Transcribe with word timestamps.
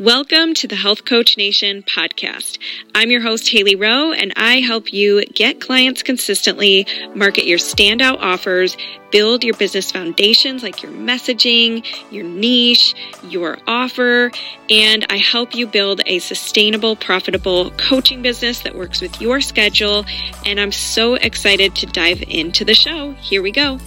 Welcome 0.00 0.54
to 0.54 0.66
the 0.66 0.76
Health 0.76 1.04
Coach 1.04 1.36
Nation 1.36 1.82
podcast. 1.82 2.56
I'm 2.94 3.10
your 3.10 3.20
host, 3.20 3.50
Haley 3.50 3.76
Rowe, 3.76 4.12
and 4.12 4.32
I 4.34 4.60
help 4.60 4.94
you 4.94 5.22
get 5.26 5.60
clients 5.60 6.02
consistently, 6.02 6.86
market 7.14 7.44
your 7.44 7.58
standout 7.58 8.16
offers, 8.18 8.78
build 9.10 9.44
your 9.44 9.54
business 9.58 9.92
foundations 9.92 10.62
like 10.62 10.82
your 10.82 10.90
messaging, 10.90 11.84
your 12.10 12.24
niche, 12.24 12.94
your 13.24 13.58
offer, 13.66 14.32
and 14.70 15.04
I 15.10 15.18
help 15.18 15.54
you 15.54 15.66
build 15.66 16.00
a 16.06 16.18
sustainable, 16.18 16.96
profitable 16.96 17.70
coaching 17.72 18.22
business 18.22 18.60
that 18.60 18.74
works 18.74 19.02
with 19.02 19.20
your 19.20 19.42
schedule. 19.42 20.06
And 20.46 20.58
I'm 20.58 20.72
so 20.72 21.16
excited 21.16 21.74
to 21.74 21.84
dive 21.84 22.22
into 22.26 22.64
the 22.64 22.74
show. 22.74 23.12
Here 23.20 23.42
we 23.42 23.50
go. 23.50 23.78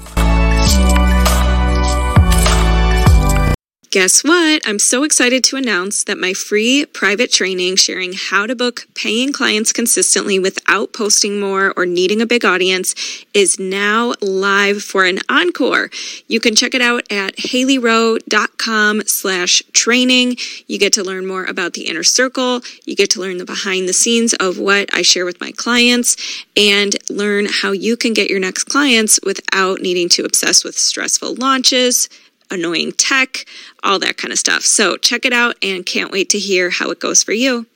Guess 3.93 4.23
what? 4.23 4.67
I'm 4.67 4.79
so 4.79 5.03
excited 5.03 5.43
to 5.43 5.55
announce 5.55 6.03
that 6.05 6.17
my 6.17 6.33
free 6.33 6.83
private 6.83 7.31
training 7.31 7.75
sharing 7.75 8.13
how 8.13 8.47
to 8.47 8.55
book 8.55 8.87
paying 8.95 9.31
clients 9.31 9.71
consistently 9.71 10.39
without 10.39 10.93
posting 10.93 11.39
more 11.39 11.71
or 11.77 11.85
needing 11.85 12.19
a 12.19 12.25
big 12.25 12.43
audience 12.43 12.95
is 13.35 13.59
now 13.59 14.15
live 14.19 14.81
for 14.81 15.05
an 15.05 15.19
encore. 15.29 15.91
You 16.27 16.39
can 16.39 16.55
check 16.55 16.73
it 16.73 16.81
out 16.81 17.03
at 17.11 17.35
haleyrowe.com 17.35 19.03
slash 19.05 19.61
training. 19.73 20.37
You 20.65 20.79
get 20.79 20.93
to 20.93 21.03
learn 21.03 21.27
more 21.27 21.45
about 21.45 21.73
the 21.73 21.87
inner 21.87 22.01
circle. 22.01 22.61
You 22.85 22.95
get 22.95 23.11
to 23.11 23.19
learn 23.19 23.37
the 23.37 23.45
behind 23.45 23.87
the 23.87 23.93
scenes 23.93 24.33
of 24.33 24.57
what 24.57 24.91
I 24.91 25.03
share 25.03 25.23
with 25.23 25.39
my 25.39 25.51
clients 25.51 26.17
and 26.57 26.95
learn 27.11 27.45
how 27.47 27.73
you 27.73 27.95
can 27.95 28.15
get 28.15 28.31
your 28.31 28.39
next 28.39 28.63
clients 28.63 29.19
without 29.23 29.81
needing 29.81 30.09
to 30.09 30.25
obsess 30.25 30.63
with 30.63 30.79
stressful 30.79 31.35
launches, 31.35 32.09
annoying 32.51 32.91
tech, 32.93 33.45
all 33.83 33.99
that 33.99 34.17
kind 34.17 34.31
of 34.31 34.39
stuff. 34.39 34.63
So 34.63 34.97
check 34.97 35.25
it 35.25 35.33
out 35.33 35.55
and 35.61 35.85
can't 35.85 36.11
wait 36.11 36.29
to 36.31 36.39
hear 36.39 36.69
how 36.69 36.89
it 36.89 36.99
goes 36.99 37.23
for 37.23 37.33
you. 37.33 37.67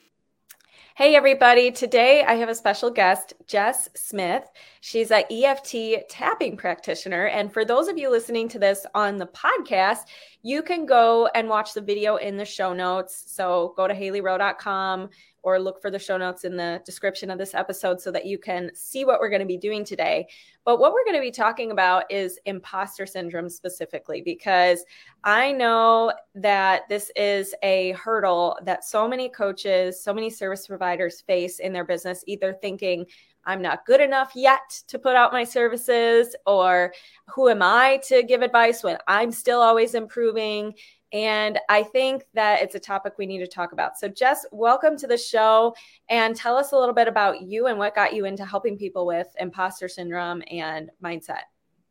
Hey, 0.98 1.16
everybody. 1.16 1.70
Today 1.70 2.24
I 2.24 2.34
have 2.38 2.50
a 2.50 2.56
special 2.56 2.90
guest, 2.90 3.34
Jess 3.46 3.88
Smith. 3.94 4.50
She's 4.82 5.12
an 5.12 5.26
EFT 5.30 6.10
tapping 6.10 6.58
practitioner. 6.58 7.28
And 7.28 7.54
for 7.54 7.64
those 7.64 7.88
of 7.88 8.00
you 8.00 8.10
listening 8.10 8.48
to 8.50 8.58
this 8.58 8.84
on 8.96 9.18
the 9.18 9.28
podcast, 9.28 10.06
you 10.42 10.64
can 10.64 10.88
go 10.88 11.30
and 11.36 11.50
watch 11.50 11.76
the 11.76 11.82
video 11.82 12.16
in 12.16 12.36
the 12.36 12.46
show 12.46 12.74
notes. 12.74 13.26
So 13.28 13.76
go 13.78 13.88
to 13.88 13.94
haleyrowe.com 13.94 15.10
or 15.44 15.60
look 15.60 15.82
for 15.82 15.90
the 15.90 16.00
show 16.00 16.18
notes 16.18 16.44
in 16.44 16.58
the 16.58 16.82
description 16.86 17.30
of 17.30 17.38
this 17.38 17.54
episode 17.54 18.02
so 18.02 18.12
that 18.12 18.26
you 18.26 18.38
can 18.38 18.70
see 18.74 19.06
what 19.06 19.20
we're 19.20 19.30
going 19.30 19.42
to 19.42 19.46
be 19.46 19.58
doing 19.58 19.86
today. 19.86 20.28
But 20.66 20.80
what 20.80 20.92
we're 20.92 21.06
going 21.06 21.16
to 21.16 21.22
be 21.22 21.32
talking 21.32 21.72
about 21.72 22.12
is 22.12 22.40
imposter 22.46 23.06
syndrome 23.06 23.50
specifically, 23.50 24.22
because 24.22 24.84
I 25.24 25.52
know 25.52 26.12
that 26.36 26.90
this 26.90 27.12
is 27.16 27.56
a 27.64 27.92
hurdle 27.94 28.58
that 28.64 28.84
so 28.84 29.08
many 29.08 29.30
coaches, 29.30 30.04
so 30.04 30.14
many 30.14 30.30
service 30.30 30.68
providers 30.68 31.22
face 31.22 31.60
in 31.60 31.72
their 31.72 31.86
business, 31.86 32.24
either 32.28 32.54
thinking, 32.54 33.06
I'm 33.46 33.62
not 33.62 33.86
good 33.86 34.02
enough 34.02 34.34
yet 34.36 34.84
to 34.90 35.00
put 35.00 35.16
out 35.16 35.32
my 35.32 35.46
services, 35.46 36.36
or 36.46 36.94
who 37.28 37.48
am 37.48 37.62
I 37.62 38.02
to 38.08 38.22
give 38.24 38.42
advice 38.42 38.84
when 38.84 38.98
I'm 39.08 39.32
still 39.32 39.62
always 39.62 39.96
improving? 39.96 40.74
And 41.14 41.60
I 41.70 41.84
think 41.84 42.26
that 42.34 42.62
it's 42.62 42.76
a 42.76 42.80
topic 42.80 43.14
we 43.18 43.26
need 43.26 43.40
to 43.40 43.48
talk 43.48 43.72
about. 43.72 43.98
So, 43.98 44.08
Jess, 44.08 44.46
welcome 44.52 44.98
to 44.98 45.08
the 45.08 45.18
show 45.18 45.74
and 46.10 46.36
tell 46.36 46.58
us 46.58 46.74
a 46.74 46.78
little 46.78 46.96
bit 46.96 47.08
about 47.08 47.42
you 47.42 47.68
and 47.68 47.80
what 47.80 47.96
got 47.96 48.14
you 48.14 48.26
into 48.26 48.46
helping 48.46 48.78
people 48.78 49.06
with 49.06 49.28
imposter 49.40 49.88
syndrome 49.88 50.44
and 50.52 50.90
mindset. 51.04 51.44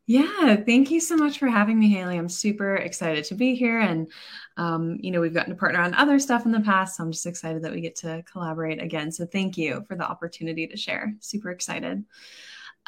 Yeah, 0.08 0.54
thank 0.54 0.92
you 0.92 1.00
so 1.00 1.16
much 1.16 1.38
for 1.38 1.48
having 1.48 1.80
me, 1.80 1.88
Haley. 1.90 2.16
I'm 2.16 2.28
super 2.28 2.76
excited 2.76 3.24
to 3.24 3.34
be 3.34 3.56
here. 3.56 3.80
And, 3.80 4.08
um, 4.56 4.98
you 5.00 5.10
know, 5.10 5.20
we've 5.20 5.34
gotten 5.34 5.52
to 5.52 5.58
partner 5.58 5.80
on 5.80 5.94
other 5.94 6.20
stuff 6.20 6.46
in 6.46 6.52
the 6.52 6.60
past. 6.60 6.96
So 6.96 7.02
I'm 7.02 7.10
just 7.10 7.26
excited 7.26 7.62
that 7.62 7.72
we 7.72 7.80
get 7.80 7.96
to 7.96 8.22
collaborate 8.30 8.80
again. 8.80 9.10
So 9.10 9.26
thank 9.26 9.56
you 9.56 9.84
for 9.88 9.96
the 9.96 10.08
opportunity 10.08 10.68
to 10.68 10.76
share. 10.76 11.12
Super 11.18 11.50
excited. 11.50 12.04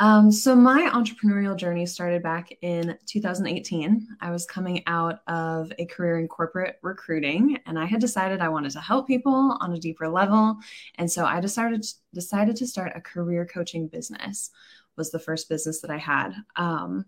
Um, 0.01 0.31
so 0.31 0.55
my 0.55 0.89
entrepreneurial 0.95 1.57
journey 1.57 1.85
started 1.85 2.23
back 2.23 2.51
in 2.63 2.97
2018. 3.07 4.07
I 4.21 4.31
was 4.31 4.47
coming 4.47 4.83
out 4.87 5.21
of 5.27 5.73
a 5.79 5.87
career 5.87 6.21
in 6.21 6.29
corporate 6.29 6.79
recruiting, 6.83 7.59
and 7.67 7.79
I 7.79 7.85
had 7.85 8.01
decided 8.01 8.41
I 8.41 8.49
wanted 8.49 8.71
to 8.73 8.81
help 8.81 9.09
people 9.09 9.57
on 9.61 9.73
a 9.73 9.79
deeper 9.79 10.09
level. 10.09 10.57
And 10.97 11.11
so 11.11 11.25
I 11.25 11.41
decided 11.41 11.85
decided 12.15 12.57
to 12.57 12.67
start 12.67 12.93
a 12.95 13.01
career 13.01 13.45
coaching 13.45 13.89
business. 13.89 14.51
Was 14.97 15.11
the 15.11 15.19
first 15.21 15.49
business 15.49 15.81
that 15.81 15.91
I 15.93 15.99
had. 15.99 16.33
Um, 16.57 17.05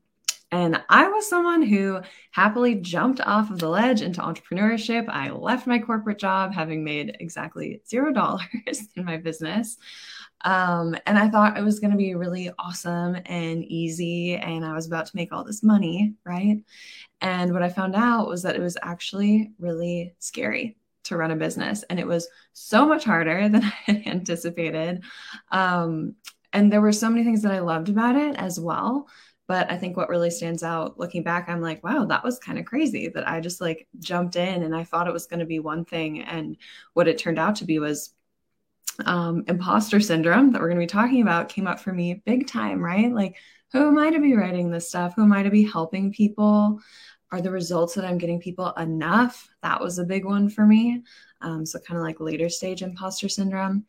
and 0.52 0.82
I 0.88 1.08
was 1.08 1.28
someone 1.28 1.62
who 1.62 2.00
happily 2.32 2.74
jumped 2.74 3.20
off 3.20 3.50
of 3.50 3.60
the 3.60 3.68
ledge 3.68 4.02
into 4.02 4.20
entrepreneurship. 4.20 5.08
I 5.08 5.30
left 5.30 5.66
my 5.66 5.78
corporate 5.78 6.18
job 6.18 6.52
having 6.52 6.82
made 6.82 7.16
exactly 7.20 7.82
zero 7.88 8.12
dollars 8.12 8.88
in 8.96 9.04
my 9.04 9.16
business. 9.16 9.78
Um, 10.42 10.96
and 11.06 11.18
I 11.18 11.28
thought 11.28 11.58
it 11.58 11.62
was 11.62 11.80
going 11.80 11.90
to 11.90 11.96
be 11.96 12.14
really 12.14 12.50
awesome 12.58 13.16
and 13.26 13.62
easy, 13.64 14.36
and 14.36 14.64
I 14.64 14.72
was 14.72 14.86
about 14.86 15.06
to 15.06 15.16
make 15.16 15.32
all 15.32 15.44
this 15.44 15.62
money, 15.62 16.14
right? 16.24 16.64
And 17.20 17.52
what 17.52 17.62
I 17.62 17.68
found 17.68 17.94
out 17.94 18.26
was 18.26 18.42
that 18.42 18.56
it 18.56 18.62
was 18.62 18.78
actually 18.82 19.52
really 19.58 20.14
scary 20.18 20.78
to 21.04 21.16
run 21.16 21.30
a 21.30 21.36
business, 21.36 21.84
and 21.90 22.00
it 22.00 22.06
was 22.06 22.26
so 22.54 22.86
much 22.86 23.04
harder 23.04 23.48
than 23.50 23.64
I 23.64 23.74
had 23.84 24.06
anticipated. 24.06 25.04
Um, 25.52 26.14
and 26.52 26.72
there 26.72 26.80
were 26.80 26.92
so 26.92 27.10
many 27.10 27.22
things 27.22 27.42
that 27.42 27.52
I 27.52 27.60
loved 27.60 27.90
about 27.90 28.16
it 28.16 28.34
as 28.36 28.58
well. 28.58 29.08
But 29.50 29.68
I 29.68 29.76
think 29.76 29.96
what 29.96 30.08
really 30.08 30.30
stands 30.30 30.62
out 30.62 30.96
looking 30.96 31.24
back, 31.24 31.48
I'm 31.48 31.60
like, 31.60 31.82
wow, 31.82 32.04
that 32.04 32.22
was 32.22 32.38
kind 32.38 32.56
of 32.56 32.66
crazy 32.66 33.08
that 33.08 33.28
I 33.28 33.40
just 33.40 33.60
like 33.60 33.88
jumped 33.98 34.36
in 34.36 34.62
and 34.62 34.76
I 34.76 34.84
thought 34.84 35.08
it 35.08 35.12
was 35.12 35.26
going 35.26 35.40
to 35.40 35.44
be 35.44 35.58
one 35.58 35.84
thing. 35.84 36.22
And 36.22 36.56
what 36.92 37.08
it 37.08 37.18
turned 37.18 37.40
out 37.40 37.56
to 37.56 37.64
be 37.64 37.80
was 37.80 38.14
um, 39.06 39.42
imposter 39.48 39.98
syndrome 39.98 40.52
that 40.52 40.60
we're 40.60 40.68
going 40.68 40.78
to 40.78 40.84
be 40.84 40.86
talking 40.86 41.20
about 41.20 41.48
came 41.48 41.66
up 41.66 41.80
for 41.80 41.92
me 41.92 42.22
big 42.24 42.46
time, 42.46 42.80
right? 42.80 43.12
Like, 43.12 43.38
who 43.72 43.88
am 43.88 43.98
I 43.98 44.10
to 44.10 44.20
be 44.20 44.36
writing 44.36 44.70
this 44.70 44.88
stuff? 44.88 45.14
Who 45.16 45.24
am 45.24 45.32
I 45.32 45.42
to 45.42 45.50
be 45.50 45.64
helping 45.64 46.12
people? 46.12 46.78
Are 47.32 47.40
the 47.40 47.50
results 47.50 47.94
that 47.94 48.04
I'm 48.04 48.18
getting 48.18 48.38
people 48.38 48.70
enough? 48.74 49.48
That 49.64 49.80
was 49.80 49.98
a 49.98 50.04
big 50.04 50.24
one 50.24 50.48
for 50.48 50.64
me. 50.64 51.02
Um, 51.40 51.66
so, 51.66 51.80
kind 51.80 51.98
of 51.98 52.04
like 52.04 52.20
later 52.20 52.48
stage 52.48 52.82
imposter 52.82 53.28
syndrome. 53.28 53.84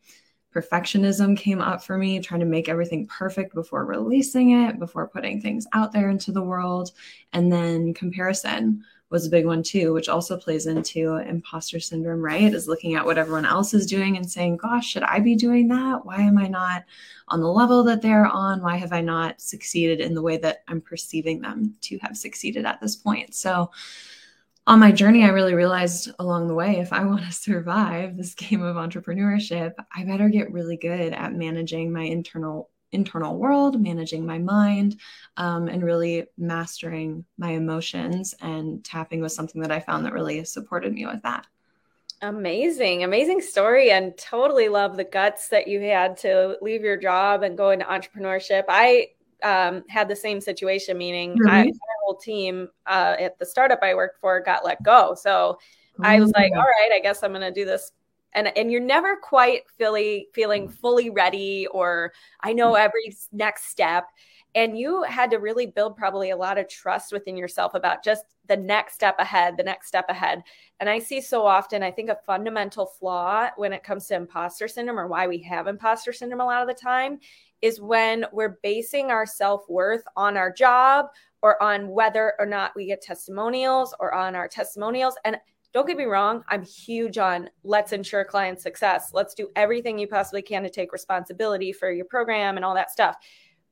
Perfectionism 0.54 1.36
came 1.36 1.60
up 1.60 1.82
for 1.82 1.96
me, 1.96 2.20
trying 2.20 2.40
to 2.40 2.46
make 2.46 2.68
everything 2.68 3.06
perfect 3.06 3.54
before 3.54 3.84
releasing 3.84 4.50
it, 4.50 4.78
before 4.78 5.08
putting 5.08 5.40
things 5.40 5.66
out 5.72 5.92
there 5.92 6.10
into 6.10 6.32
the 6.32 6.42
world. 6.42 6.92
And 7.32 7.50
then 7.50 7.94
comparison 7.94 8.84
was 9.12 9.26
a 9.26 9.30
big 9.30 9.44
one 9.44 9.62
too, 9.62 9.92
which 9.92 10.08
also 10.08 10.38
plays 10.38 10.66
into 10.66 11.16
imposter 11.16 11.78
syndrome, 11.78 12.22
right? 12.22 12.52
Is 12.52 12.66
looking 12.66 12.94
at 12.94 13.04
what 13.04 13.18
everyone 13.18 13.44
else 13.44 13.74
is 13.74 13.86
doing 13.86 14.16
and 14.16 14.28
saying, 14.28 14.56
gosh, 14.56 14.88
should 14.88 15.02
I 15.02 15.20
be 15.20 15.36
doing 15.36 15.68
that? 15.68 16.04
Why 16.04 16.16
am 16.16 16.38
I 16.38 16.48
not 16.48 16.84
on 17.28 17.40
the 17.40 17.48
level 17.48 17.84
that 17.84 18.00
they're 18.00 18.26
on? 18.26 18.62
Why 18.62 18.76
have 18.76 18.92
I 18.92 19.02
not 19.02 19.40
succeeded 19.40 20.00
in 20.00 20.14
the 20.14 20.22
way 20.22 20.38
that 20.38 20.64
I'm 20.66 20.80
perceiving 20.80 21.42
them 21.42 21.76
to 21.82 21.98
have 21.98 22.16
succeeded 22.16 22.64
at 22.64 22.80
this 22.80 22.96
point? 22.96 23.34
So, 23.34 23.70
on 24.66 24.78
my 24.78 24.92
journey, 24.92 25.24
I 25.24 25.28
really 25.28 25.54
realized 25.54 26.10
along 26.18 26.46
the 26.46 26.54
way 26.54 26.78
if 26.78 26.92
I 26.92 27.04
want 27.04 27.24
to 27.24 27.32
survive 27.32 28.16
this 28.16 28.34
game 28.34 28.62
of 28.62 28.76
entrepreneurship, 28.76 29.74
I 29.94 30.04
better 30.04 30.28
get 30.28 30.52
really 30.52 30.76
good 30.76 31.12
at 31.12 31.34
managing 31.34 31.92
my 31.92 32.04
internal 32.04 32.70
internal 32.92 33.38
world, 33.38 33.80
managing 33.80 34.26
my 34.26 34.36
mind, 34.36 35.00
um, 35.38 35.66
and 35.66 35.82
really 35.82 36.26
mastering 36.36 37.24
my 37.38 37.52
emotions. 37.52 38.34
And 38.40 38.84
tapping 38.84 39.22
was 39.22 39.34
something 39.34 39.62
that 39.62 39.72
I 39.72 39.80
found 39.80 40.04
that 40.04 40.12
really 40.12 40.44
supported 40.44 40.92
me 40.92 41.06
with 41.06 41.22
that. 41.22 41.46
Amazing, 42.20 43.02
amazing 43.02 43.40
story, 43.40 43.90
and 43.90 44.16
totally 44.16 44.68
love 44.68 44.96
the 44.96 45.04
guts 45.04 45.48
that 45.48 45.66
you 45.66 45.80
had 45.80 46.18
to 46.18 46.56
leave 46.60 46.82
your 46.82 46.98
job 46.98 47.42
and 47.42 47.56
go 47.56 47.70
into 47.70 47.86
entrepreneurship. 47.86 48.64
I 48.68 49.08
um, 49.42 49.84
had 49.88 50.08
the 50.08 50.14
same 50.14 50.40
situation, 50.40 50.98
meaning 50.98 51.36
really? 51.36 51.50
I, 51.50 51.72
whole 52.12 52.20
team 52.20 52.68
uh, 52.86 53.16
at 53.18 53.38
the 53.38 53.46
startup 53.46 53.80
I 53.82 53.94
worked 53.94 54.20
for 54.20 54.40
got 54.40 54.64
let 54.64 54.82
go. 54.82 55.14
So 55.14 55.58
oh, 55.98 56.02
I 56.02 56.20
was 56.20 56.32
like, 56.32 56.52
all 56.52 56.58
right, 56.58 56.90
I 56.94 57.00
guess 57.00 57.22
I'm 57.22 57.32
going 57.32 57.42
to 57.42 57.50
do 57.50 57.64
this. 57.64 57.92
And 58.34 58.56
and 58.56 58.72
you're 58.72 58.80
never 58.80 59.16
quite 59.16 59.62
feeling 59.76 60.24
feeling 60.32 60.68
fully 60.68 61.10
ready 61.10 61.66
or 61.66 62.12
I 62.40 62.54
know 62.54 62.74
every 62.74 63.14
next 63.30 63.66
step. 63.66 64.04
And 64.54 64.78
you 64.78 65.02
had 65.02 65.30
to 65.30 65.38
really 65.38 65.66
build 65.66 65.96
probably 65.96 66.30
a 66.30 66.36
lot 66.36 66.58
of 66.58 66.68
trust 66.68 67.12
within 67.12 67.36
yourself 67.36 67.74
about 67.74 68.04
just 68.04 68.24
the 68.48 68.56
next 68.56 68.94
step 68.94 69.16
ahead 69.18 69.56
the 69.58 69.62
next 69.62 69.86
step 69.86 70.06
ahead. 70.08 70.42
And 70.80 70.88
i 70.88 70.98
see 70.98 71.20
so 71.20 71.46
often 71.46 71.82
i 71.82 71.90
think 71.90 72.08
a 72.08 72.18
fundamental 72.26 72.86
flaw 72.86 73.50
when 73.56 73.74
it 73.74 73.84
comes 73.84 74.06
to 74.06 74.14
imposter 74.14 74.66
syndrome 74.66 74.98
or 74.98 75.08
why 75.08 75.26
we 75.26 75.38
have 75.42 75.66
imposter 75.66 76.12
syndrome 76.12 76.40
a 76.40 76.46
lot 76.46 76.62
of 76.62 76.68
the 76.68 76.82
time 76.82 77.20
is 77.62 77.80
when 77.80 78.26
we're 78.32 78.58
basing 78.62 79.10
our 79.10 79.24
self-worth 79.24 80.02
on 80.16 80.36
our 80.36 80.52
job 80.52 81.06
or 81.40 81.60
on 81.62 81.88
whether 81.88 82.34
or 82.38 82.46
not 82.46 82.72
we 82.76 82.86
get 82.86 83.00
testimonials 83.00 83.94
or 83.98 84.12
on 84.12 84.34
our 84.34 84.48
testimonials 84.48 85.14
and 85.24 85.36
don't 85.72 85.86
get 85.86 85.96
me 85.96 86.04
wrong, 86.04 86.44
I'm 86.48 86.62
huge 86.62 87.16
on 87.16 87.48
let's 87.64 87.92
ensure 87.92 88.24
client 88.24 88.60
success. 88.60 89.10
Let's 89.14 89.32
do 89.32 89.48
everything 89.56 89.98
you 89.98 90.06
possibly 90.06 90.42
can 90.42 90.62
to 90.64 90.70
take 90.70 90.92
responsibility 90.92 91.72
for 91.72 91.90
your 91.90 92.04
program 92.04 92.56
and 92.56 92.64
all 92.64 92.74
that 92.74 92.90
stuff. 92.90 93.16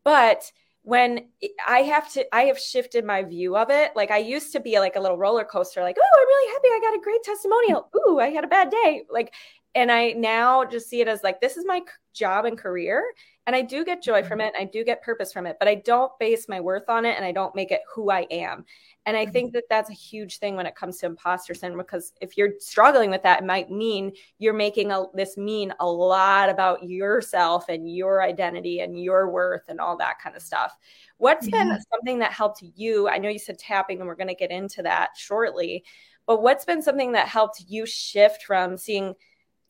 But 0.03 0.51
when 0.83 1.29
I 1.67 1.81
have 1.81 2.11
to, 2.15 2.25
I 2.35 2.45
have 2.45 2.59
shifted 2.59 3.05
my 3.05 3.23
view 3.23 3.55
of 3.55 3.69
it. 3.69 3.93
Like 3.95 4.11
I 4.11 4.17
used 4.17 4.53
to 4.53 4.61
be 4.61 4.79
like 4.79 4.97
a 4.97 5.01
little 5.01 5.19
roller 5.19 5.45
coaster, 5.45 5.83
like, 5.83 5.99
oh, 6.01 6.21
I'm 6.21 6.27
really 6.27 6.53
happy 6.55 6.69
I 6.69 6.81
got 6.81 6.99
a 6.99 7.05
great 7.05 7.23
testimonial. 7.23 7.91
Ooh, 8.09 8.19
I 8.19 8.31
had 8.31 8.45
a 8.45 8.49
bad 8.49 8.71
day. 8.71 9.03
Like, 9.11 9.35
and 9.75 9.91
I 9.91 10.13
now 10.13 10.65
just 10.65 10.89
see 10.89 11.01
it 11.01 11.09
as 11.09 11.23
like, 11.23 11.41
this 11.41 11.57
is 11.57 11.65
my 11.65 11.83
job 12.13 12.45
and 12.45 12.59
career. 12.59 13.05
And 13.47 13.57
I 13.57 13.63
do 13.63 13.85
get 13.85 14.03
joy 14.03 14.23
from 14.23 14.39
mm-hmm. 14.39 14.55
it. 14.55 14.61
I 14.61 14.65
do 14.65 14.85
get 14.85 15.03
purpose 15.03 15.33
from 15.33 15.47
it, 15.47 15.57
but 15.59 15.69
I 15.69 15.77
don't 15.77 16.13
base 16.19 16.49
my 16.49 16.61
worth 16.61 16.89
on 16.89 17.05
it 17.05 17.17
and 17.17 17.25
I 17.25 17.33
don't 17.33 17.55
make 17.55 17.71
it 17.71 17.81
who 17.93 18.11
I 18.11 18.27
am. 18.31 18.65
And 19.07 19.17
I 19.17 19.27
think 19.27 19.53
that 19.55 19.65
that's 19.71 19.91
a 19.91 19.95
huge 19.95 20.39
thing 20.39 20.57
when 20.57 20.67
it 20.67 20.77
comes 20.77 20.99
to 20.99 21.07
imposter 21.07 21.55
syndrome 21.55 21.85
because 21.85 22.13
if 22.21 22.37
you're 22.37 22.53
struggling 22.59 23.11
with 23.11 23.23
that, 23.23 23.41
it 23.41 23.47
might 23.47 23.71
mean 23.71 24.13
you're 24.39 24.53
making 24.53 24.93
a, 24.93 25.05
this 25.15 25.37
mean 25.37 25.73
a 25.81 25.87
lot 25.87 26.51
about 26.51 26.85
yourself 26.85 27.69
and 27.69 27.93
your 27.93 28.23
identity 28.23 28.81
and 28.81 29.03
your 29.03 29.31
worth 29.31 29.65
and 29.69 29.81
all 29.81 29.97
that 29.97 30.21
kind 30.23 30.37
of 30.37 30.43
stuff. 30.43 30.77
What's 31.17 31.49
yeah. 31.49 31.65
been 31.65 31.79
something 31.91 32.19
that 32.21 32.33
helped 32.33 32.63
you? 32.77 33.09
I 33.09 33.19
know 33.19 33.31
you 33.31 33.39
said 33.39 33.59
tapping, 33.59 34.01
and 34.01 34.07
we're 34.07 34.15
going 34.15 34.29
to 34.29 34.35
get 34.35 34.51
into 34.51 34.83
that 34.83 35.11
shortly. 35.17 35.85
But 36.27 36.43
what's 36.43 36.65
been 36.65 36.83
something 36.83 37.13
that 37.13 37.27
helped 37.27 37.65
you 37.67 37.87
shift 37.87 38.45
from 38.45 38.77
seeing, 38.77 39.15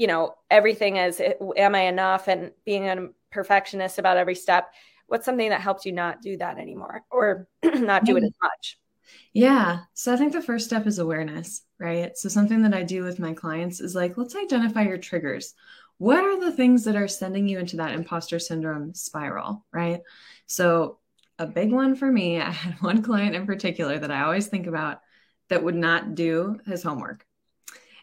you 0.01 0.07
know, 0.07 0.35
everything 0.51 0.99
as 0.99 1.21
eh, 1.21 1.35
am 1.59 1.75
I 1.75 1.83
enough 1.83 2.27
and 2.27 2.53
being 2.65 2.89
a 2.89 3.09
perfectionist 3.31 3.99
about 3.99 4.17
every 4.17 4.35
step? 4.35 4.73
What's 5.09 5.27
something 5.27 5.51
that 5.51 5.61
helped 5.61 5.85
you 5.85 5.93
not 5.93 6.23
do 6.23 6.39
that 6.39 6.57
anymore 6.57 7.03
or 7.11 7.47
not 7.63 8.07
do 8.07 8.17
it 8.17 8.25
as 8.25 8.33
much? 8.43 8.79
Yeah. 9.35 9.81
So 9.93 10.11
I 10.11 10.17
think 10.17 10.33
the 10.33 10.41
first 10.41 10.65
step 10.65 10.87
is 10.87 10.99
awareness, 10.99 11.61
right? 11.79 12.17
So 12.17 12.31
something 12.31 12.63
that 12.63 12.73
I 12.73 12.83
do 12.83 13.03
with 13.03 13.19
my 13.19 13.35
clients 13.35 13.81
is 13.81 13.95
like, 13.95 14.17
let's 14.17 14.35
identify 14.35 14.85
your 14.85 14.97
triggers. 14.97 15.53
What 15.99 16.25
are 16.25 16.41
the 16.41 16.53
things 16.53 16.85
that 16.85 16.97
are 16.97 17.07
sending 17.07 17.47
you 17.47 17.59
into 17.59 17.77
that 17.77 17.93
imposter 17.93 18.39
syndrome 18.39 18.95
spiral, 18.95 19.67
right? 19.71 20.01
So 20.47 20.99
a 21.39 21.47
big 21.47 21.73
one 21.73 21.95
for 21.95 22.11
me, 22.11 22.41
I 22.41 22.51
had 22.51 22.81
one 22.81 23.03
client 23.03 23.37
in 23.37 23.45
particular 23.45 23.99
that 23.99 24.11
I 24.11 24.23
always 24.23 24.47
think 24.47 24.67
about 24.67 25.01
that 25.51 25.63
would 25.63 25.75
not 25.75 26.15
do 26.15 26.59
his 26.65 26.83
homework. 26.83 27.27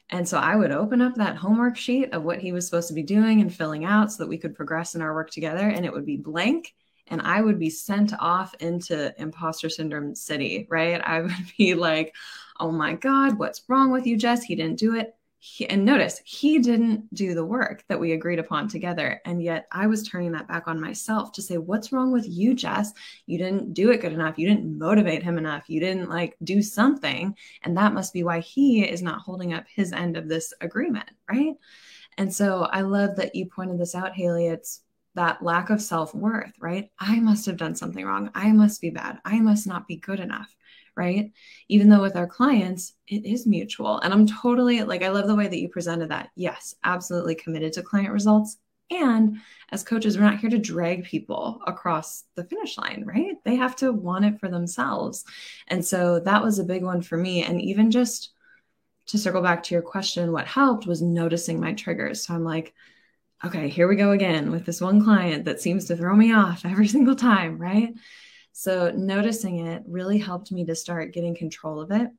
And 0.10 0.28
so 0.28 0.38
I 0.38 0.56
would 0.56 0.72
open 0.72 1.02
up 1.02 1.16
that 1.16 1.36
homework 1.36 1.76
sheet 1.76 2.14
of 2.14 2.24
what 2.24 2.40
he 2.40 2.54
was 2.54 2.66
supposed 2.66 2.88
to 2.88 2.94
be 2.94 3.04
doing 3.04 3.42
and 3.42 3.54
filling 3.54 3.84
out 3.84 4.12
so 4.12 4.24
that 4.24 4.30
we 4.30 4.38
could 4.38 4.56
progress 4.56 4.96
in 4.96 5.02
our 5.02 5.14
work 5.14 5.30
together. 5.32 5.68
And 5.68 5.86
it 5.86 5.92
would 5.92 6.06
be 6.06 6.18
blank 6.18 6.74
and 7.10 7.22
I 7.22 7.42
would 7.42 7.60
be 7.60 7.70
sent 7.70 8.14
off 8.20 8.54
into 8.60 9.14
imposter 9.20 9.70
syndrome 9.70 10.16
city, 10.16 10.68
right? 10.70 11.02
I 11.02 11.22
would 11.22 11.34
be 11.58 11.74
like, 11.74 12.16
oh 12.60 12.72
my 12.72 12.94
God, 12.94 13.38
what's 13.38 13.64
wrong 13.68 13.92
with 13.92 14.06
you, 14.06 14.18
Jess? 14.18 14.44
He 14.44 14.56
didn't 14.56 14.80
do 14.80 14.96
it. 14.96 15.16
He, 15.40 15.70
and 15.70 15.86
notice 15.86 16.20
he 16.26 16.60
didn't 16.60 17.14
do 17.14 17.36
the 17.36 17.46
work 17.46 17.84
that 17.90 18.00
we 18.00 18.14
agreed 18.14 18.40
upon 18.40 18.68
together. 18.68 19.22
And 19.24 19.42
yet 19.42 19.68
I 19.72 19.88
was 19.88 20.08
turning 20.08 20.32
that 20.32 20.48
back 20.48 20.68
on 20.68 20.82
myself 20.82 21.32
to 21.34 21.42
say, 21.42 21.58
what's 21.58 21.92
wrong 21.92 22.12
with 22.12 22.28
you, 22.28 22.56
Jess? 22.56 22.92
You 23.28 23.38
didn't 23.38 23.74
do 23.74 23.92
it 23.92 24.02
good 24.02 24.14
enough. 24.14 24.40
You 24.40 24.48
didn't 24.48 24.78
motivate 24.78 25.22
him 25.22 25.38
enough. 25.38 25.70
You 25.70 25.80
didn't 25.80 26.10
like 26.10 26.36
do 26.44 26.62
something. 26.62 27.36
And 27.64 27.78
that 27.78 27.94
must 27.94 28.14
be 28.14 28.24
why 28.24 28.40
he 28.40 28.84
is 28.84 29.02
not 29.02 29.22
holding 29.22 29.54
up 29.54 29.66
his 29.68 29.94
end 29.94 30.18
of 30.18 30.28
this 30.28 30.54
agreement, 30.60 31.10
right? 31.30 31.54
And 32.18 32.34
so 32.34 32.64
I 32.64 32.82
love 32.82 33.16
that 33.18 33.36
you 33.36 33.46
pointed 33.46 33.80
this 33.80 33.94
out, 33.94 34.16
Haley. 34.16 34.48
It's 34.48 34.82
that 35.14 35.44
lack 35.44 35.70
of 35.70 35.82
self 35.82 36.16
worth, 36.16 36.54
right? 36.60 36.90
I 37.00 37.20
must 37.20 37.46
have 37.48 37.58
done 37.58 37.76
something 37.76 38.06
wrong. 38.06 38.30
I 38.34 38.52
must 38.52 38.82
be 38.82 38.90
bad. 38.90 39.20
I 39.26 39.40
must 39.40 39.68
not 39.68 39.88
be 39.88 39.98
good 39.98 40.20
enough, 40.20 40.56
right? 40.98 41.32
Even 41.70 41.90
though 41.90 42.02
with 42.02 42.16
our 42.16 42.28
clients, 42.28 42.94
it 43.08 43.26
is 43.26 43.48
mutual. 43.48 44.00
And 44.00 44.14
I'm 44.14 44.28
totally 44.28 44.84
like, 44.84 45.04
I 45.04 45.10
love 45.10 45.28
the 45.28 45.36
way 45.36 45.48
that 45.48 45.60
you 45.60 45.70
presented 45.70 46.10
that. 46.10 46.30
Yes, 46.36 46.76
absolutely 46.84 47.36
committed 47.36 47.74
to 47.74 47.84
client 47.84 48.12
results. 48.12 48.58
And 48.90 49.38
as 49.72 49.84
coaches, 49.84 50.18
we're 50.18 50.24
not 50.24 50.40
here 50.40 50.50
to 50.50 50.58
drag 50.58 51.04
people 51.04 51.62
across 51.68 52.24
the 52.36 52.46
finish 52.46 52.78
line, 52.78 53.04
right? 53.06 53.36
They 53.44 53.56
have 53.58 53.76
to 53.78 53.92
want 53.92 54.26
it 54.26 54.40
for 54.40 54.50
themselves. 54.50 55.26
And 55.68 55.86
so 55.86 56.20
that 56.22 56.44
was 56.44 56.58
a 56.58 56.64
big 56.64 56.84
one 56.84 57.02
for 57.02 57.18
me. 57.18 57.44
And 57.44 57.62
even 57.62 57.92
just 57.92 58.32
to 59.08 59.18
circle 59.18 59.42
back 59.42 59.64
to 59.64 59.76
your 59.76 59.82
question, 59.82 60.32
what 60.32 60.48
helped 60.48 60.88
was 60.88 61.02
noticing 61.02 61.60
my 61.60 61.74
triggers. 61.74 62.26
So 62.26 62.34
I'm 62.34 62.44
like, 62.44 62.74
okay, 63.44 63.70
here 63.70 63.88
we 63.88 63.96
go 63.96 64.12
again 64.12 64.52
with 64.52 64.66
this 64.66 64.82
one 64.82 65.04
client 65.04 65.46
that 65.46 65.62
seems 65.62 65.86
to 65.86 65.96
throw 65.96 66.16
me 66.16 66.34
off 66.34 66.62
every 66.66 66.88
single 66.88 67.16
time, 67.16 67.58
right? 67.58 67.94
So 68.60 68.90
noticing 68.90 69.68
it 69.68 69.84
really 69.86 70.18
helped 70.18 70.52
me 70.52 70.66
to 70.66 70.74
start 70.74 71.14
getting 71.14 71.36
control 71.36 71.80
of 71.80 71.92
it. 71.92 72.10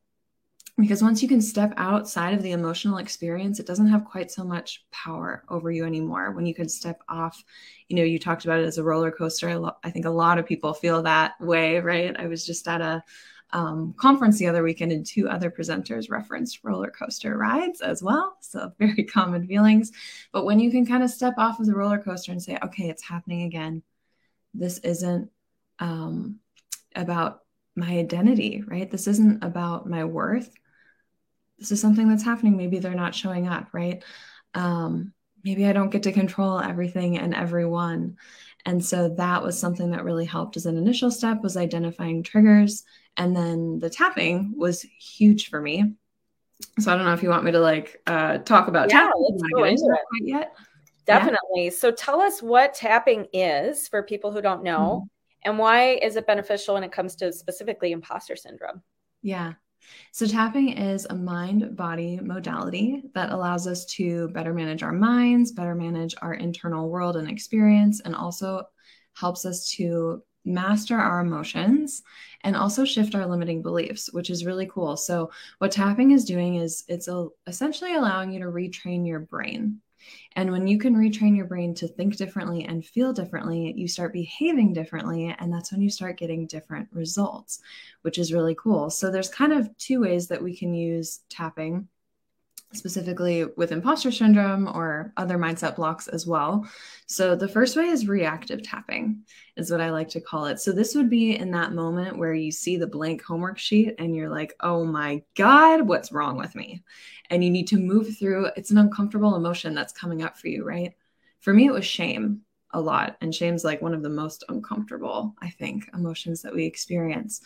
Because 0.79 1.03
once 1.03 1.21
you 1.21 1.27
can 1.27 1.43
step 1.43 1.75
outside 1.77 2.33
of 2.33 2.45
the 2.45 2.53
emotional 2.53 2.99
experience, 2.99 3.59
it 3.59 3.67
doesn't 3.67 3.89
have 3.89 4.05
quite 4.05 4.31
so 4.31 4.45
much 4.45 4.85
power 4.93 5.43
over 5.49 5.73
you 5.73 5.85
anymore. 5.85 6.31
When 6.31 6.47
you 6.47 6.55
can 6.55 6.69
step 6.69 7.03
off, 7.09 7.43
you 7.89 7.97
know, 7.97 8.05
you 8.05 8.21
talked 8.21 8.45
about 8.45 8.61
it 8.61 8.67
as 8.67 8.79
a 8.79 8.85
roller 8.85 9.11
coaster. 9.11 9.69
I 9.83 9.91
think 9.91 10.07
a 10.07 10.11
lot 10.11 10.39
of 10.39 10.47
people 10.47 10.73
feel 10.75 11.03
that 11.03 11.33
way, 11.41 11.81
right? 11.81 12.15
I 12.17 12.29
was 12.29 12.47
just 12.47 12.69
at 12.69 12.81
a 12.81 13.03
um, 13.51 13.93
conference 13.99 14.39
the 14.39 14.47
other 14.47 14.63
weekend, 14.63 14.93
and 14.93 15.05
two 15.05 15.29
other 15.29 15.51
presenters 15.51 16.09
referenced 16.09 16.61
roller 16.63 16.93
coaster 16.93 17.37
rides 17.37 17.81
as 17.81 18.01
well. 18.01 18.37
So, 18.43 18.73
very 18.79 19.03
common 19.03 19.49
feelings. 19.49 19.91
But 20.31 20.45
when 20.45 20.61
you 20.61 20.71
can 20.71 20.87
kind 20.87 21.03
of 21.03 21.11
step 21.11 21.35
off 21.37 21.59
of 21.59 21.67
the 21.67 21.75
roller 21.75 21.99
coaster 21.99 22.31
and 22.31 22.41
say, 22.41 22.59
okay, 22.63 22.89
it's 22.89 23.03
happening 23.03 23.43
again, 23.43 23.83
this 24.55 24.79
isn't 24.79 25.33
um, 25.79 26.41
about 26.95 27.43
my 27.77 27.99
identity, 27.99 28.63
right? 28.67 28.91
This 28.91 29.07
isn't 29.07 29.45
about 29.45 29.89
my 29.89 30.05
worth. 30.05 30.53
This 31.59 31.73
is 31.73 31.81
something 31.81 32.09
that's 32.09 32.25
happening. 32.25 32.57
Maybe 32.57 32.79
they're 32.79 32.95
not 32.95 33.15
showing 33.15 33.49
up, 33.49 33.69
right? 33.73 34.03
Um, 34.55 35.13
maybe 35.45 35.67
I 35.67 35.73
don't 35.73 35.91
get 35.91 36.05
to 36.05 36.13
control 36.13 36.61
everything 36.61 37.19
and 37.19 37.35
everyone. 37.35 38.17
And 38.65 38.85
so 38.85 39.11
that 39.11 39.43
was 39.43 39.59
something 39.59 39.93
that 39.93 40.05
really 40.05 40.25
helped 40.25 40.57
as 40.57 40.67
an 40.67 40.77
initial 40.77 41.11
step 41.11 41.43
was 41.43 41.57
identifying 41.57 42.23
triggers 42.23 42.85
and 43.17 43.37
then 43.37 43.79
the 43.81 43.91
tapping 43.91 44.55
was 44.57 44.83
huge 44.83 45.51
for 45.51 45.61
me. 45.61 45.95
So 46.79 46.93
I 46.93 46.97
don't 46.97 47.05
know 47.05 47.13
if 47.13 47.23
you 47.23 47.29
want 47.29 47.45
me 47.45 47.53
to 47.53 47.61
like 47.61 48.01
uh, 48.07 48.39
talk 48.39 48.69
about 48.69 48.91
yeah, 48.91 49.03
tapping. 49.03 49.23
Let's 49.31 49.43
go 49.55 49.65
into 49.65 49.95
it. 49.95 50.29
Yet. 50.29 50.55
Definitely. 51.05 51.65
Yeah. 51.65 51.71
So 51.71 51.91
tell 51.91 52.21
us 52.21 52.43
what 52.43 52.75
tapping 52.75 53.27
is 53.33 53.89
for 53.89 54.03
people 54.03 54.31
who 54.31 54.41
don't 54.41 54.63
know 54.63 55.03
mm-hmm. 55.03 55.18
And 55.49 55.59
why 55.59 55.95
is 56.03 56.17
it 56.17 56.27
beneficial 56.27 56.75
when 56.75 56.85
it 56.85 56.93
comes 56.93 57.17
to 57.17 57.33
specifically 57.33 57.93
imposter 57.93 58.37
syndrome? 58.37 58.83
Yeah. 59.23 59.55
So, 60.13 60.27
tapping 60.27 60.77
is 60.77 61.07
a 61.09 61.15
mind 61.15 61.75
body 61.75 62.21
modality 62.23 63.05
that 63.15 63.33
allows 63.33 63.67
us 63.67 63.87
to 63.97 64.29
better 64.29 64.53
manage 64.53 64.83
our 64.83 64.93
minds, 64.93 65.53
better 65.53 65.75
manage 65.75 66.15
our 66.21 66.35
internal 66.35 66.91
world 66.91 67.17
and 67.17 67.31
experience, 67.31 68.01
and 68.01 68.15
also 68.15 68.65
helps 69.15 69.47
us 69.47 69.71
to 69.77 70.23
master 70.45 70.99
our 70.99 71.21
emotions 71.21 72.03
and 72.45 72.55
also 72.55 72.85
shift 72.85 73.15
our 73.15 73.27
limiting 73.27 73.61
beliefs 73.61 74.11
which 74.13 74.31
is 74.31 74.47
really 74.47 74.67
cool 74.67 74.97
so 74.97 75.31
what 75.59 75.71
tapping 75.71 76.13
is 76.13 76.25
doing 76.25 76.55
is 76.55 76.85
it's 76.89 77.09
essentially 77.47 77.97
allowing 77.97 78.33
you 78.33 78.41
to 78.41 78.47
retrain 78.47 79.07
your 79.07 79.19
brain 79.19 79.79
and 80.37 80.51
when 80.51 80.67
you 80.67 80.79
can 80.79 80.95
retrain 80.95 81.37
your 81.37 81.47
brain 81.47 81.75
to 81.75 81.89
think 81.89 82.17
differently 82.17 82.65
and 82.65 82.85
feel 82.85 83.13
differently 83.13 83.73
you 83.77 83.89
start 83.89 84.13
behaving 84.13 84.73
differently 84.73 85.35
and 85.39 85.53
that's 85.53 85.73
when 85.73 85.83
you 85.83 85.91
start 85.91 86.19
getting 86.19 86.47
different 86.47 86.89
results 86.93 87.61
which 88.03 88.19
is 88.19 88.33
really 88.33 88.55
cool. 88.55 88.91
So 88.91 89.11
there's 89.11 89.29
kind 89.29 89.53
of 89.53 89.77
two 89.77 90.01
ways 90.01 90.29
that 90.29 90.43
we 90.43 90.57
can 90.57 90.75
use 90.75 91.21
tapping 91.29 91.89
specifically 92.73 93.47
with 93.57 93.73
imposter 93.73 94.11
syndrome 94.11 94.69
or 94.69 95.13
other 95.17 95.39
mindset 95.39 95.77
blocks 95.77 96.07
as 96.07 96.27
well. 96.27 96.69
So 97.07 97.35
the 97.35 97.49
first 97.49 97.77
way 97.77 97.85
is 97.87 98.07
reactive 98.07 98.63
tapping 98.63 99.23
is 99.57 99.71
what 99.71 99.81
I 99.81 99.91
like 99.91 100.09
to 100.11 100.21
call 100.21 100.47
it. 100.47 100.61
So 100.61 100.73
this 100.73 100.95
would 100.95 101.09
be 101.09 101.37
in 101.37 101.51
that 101.53 101.73
moment 101.73 102.19
where 102.19 102.35
you 102.35 102.53
see 102.53 102.77
the 102.77 102.87
blank 102.87 103.23
homework 103.23 103.59
sheet 103.59 103.95
and 103.99 104.15
you're 104.15 104.29
like, 104.29 104.55
"Oh 104.61 104.85
my 104.85 105.23
god, 105.35 105.83
what's 105.83 106.13
wrong 106.13 106.37
with 106.37 106.55
me?" 106.55 106.83
And 107.31 107.43
you 107.43 107.51
need 107.51 107.69
to 107.69 107.79
move 107.79 108.17
through 108.19 108.47
it's 108.57 108.71
an 108.71 108.79
uncomfortable 108.79 109.35
emotion 109.37 109.75
that's 109.75 109.93
coming 109.93 110.23
up 110.23 110.37
for 110.39 110.49
you, 110.49 110.65
right? 110.65 110.95
For 111.41 111.55
me 111.55 111.67
it 111.67 111.73
was 111.73 111.87
shame 111.87 112.43
a 112.73 112.81
lot 112.81 113.17
and 113.23 113.35
shame's 113.35 113.65
like 113.65 113.81
one 113.81 113.95
of 113.95 114.03
the 114.03 114.11
most 114.11 114.45
uncomfortable, 114.51 115.35
I 115.41 115.49
think, 115.51 115.89
emotions 115.95 116.43
that 116.43 116.55
we 116.55 116.67
experience. 116.67 117.41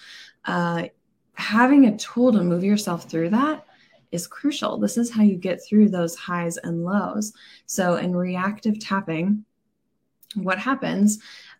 Uh 0.44 0.88
having 1.34 1.86
a 1.86 1.96
tool 1.96 2.32
to 2.32 2.42
move 2.42 2.62
yourself 2.64 3.08
through 3.08 3.30
that 3.30 3.66
is 4.12 4.26
crucial. 4.26 4.78
This 4.78 4.96
is 4.96 5.10
how 5.10 5.22
you 5.22 5.36
get 5.36 5.64
through 5.64 5.88
those 5.88 6.14
highs 6.14 6.58
and 6.58 6.84
lows. 6.84 7.32
So, 7.66 7.96
in 7.96 8.14
reactive 8.14 8.78
tapping, 8.78 9.44
what 10.34 10.58
happens? 10.58 11.18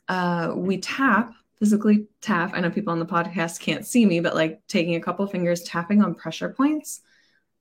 Uh, 0.09 0.53
we 0.55 0.79
tap, 0.79 1.35
physically 1.59 2.07
tap. 2.21 2.53
I 2.55 2.61
know 2.61 2.71
people 2.71 2.93
on 2.93 2.99
the 2.99 3.07
podcast 3.07 3.61
can't 3.61 3.87
see 3.87 4.05
me, 4.07 4.21
but 4.21 4.35
like 4.35 4.61
taking 4.69 4.95
a 4.95 5.01
couple 5.01 5.27
fingers, 5.27 5.63
tapping 5.63 6.03
on 6.03 6.15
pressure 6.15 6.51
points 6.51 7.01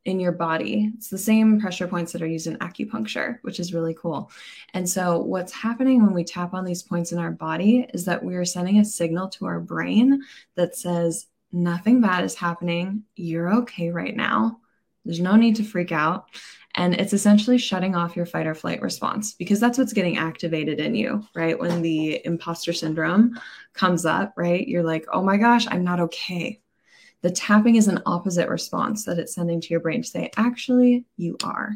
in 0.03 0.19
your 0.19 0.31
body. 0.31 0.91
It's 0.95 1.10
the 1.10 1.17
same 1.17 1.60
pressure 1.60 1.88
points 1.88 2.12
that 2.12 2.21
are 2.21 2.27
used 2.27 2.48
in 2.48 2.57
acupuncture, 2.57 3.38
which 3.43 3.60
is 3.60 3.74
really 3.74 3.93
cool. 3.93 4.31
And 4.74 4.89
so, 4.89 5.19
what's 5.19 5.53
happening 5.53 6.03
when 6.03 6.13
we 6.13 6.24
tap 6.24 6.53
on 6.53 6.65
these 6.65 6.83
points 6.83 7.12
in 7.12 7.19
our 7.19 7.31
body 7.31 7.88
is 7.93 8.05
that 8.05 8.24
we 8.24 8.36
are 8.36 8.45
sending 8.45 8.79
a 8.79 8.86
signal 8.86 9.29
to 9.29 9.45
our 9.45 9.60
brain 9.60 10.21
that 10.55 10.75
says, 10.75 11.27
Nothing 11.53 12.00
bad 12.00 12.24
is 12.24 12.36
happening. 12.36 13.03
You're 13.15 13.53
okay 13.55 13.89
right 13.89 14.15
now. 14.15 14.62
There's 15.05 15.20
no 15.20 15.36
need 15.36 15.55
to 15.58 15.63
freak 15.63 15.91
out. 15.91 16.25
And 16.75 16.93
it's 16.96 17.13
essentially 17.13 17.58
shutting 17.58 17.96
off 17.96 18.15
your 18.15 18.25
fight 18.25 18.48
or 18.48 18.55
flight 18.55 18.81
response 18.81 19.34
because 19.34 19.60
that's 19.60 19.77
what's 19.77 19.93
getting 19.93 20.17
activated 20.17 20.79
in 20.79 20.96
you, 20.96 21.24
right? 21.36 21.60
When 21.60 21.81
the 21.81 22.22
imposter 22.25 22.72
syndrome 22.72 23.38
comes 23.74 24.05
up, 24.05 24.34
right? 24.38 24.65
You're 24.65 24.84
like, 24.84 25.05
oh 25.12 25.22
my 25.22 25.38
gosh, 25.38 25.67
I'm 25.70 25.84
not 25.84 26.00
okay. 26.00 26.62
The 27.22 27.31
tapping 27.31 27.75
is 27.75 27.88
an 27.88 28.01
opposite 28.05 28.48
response 28.48 29.05
that 29.05 29.20
it's 29.20 29.36
sending 29.36 29.60
to 29.62 29.67
your 29.70 29.79
brain 29.79 30.01
to 30.01 30.08
say, 30.08 30.31
actually, 30.38 31.05
you 31.17 31.38
are. 31.43 31.74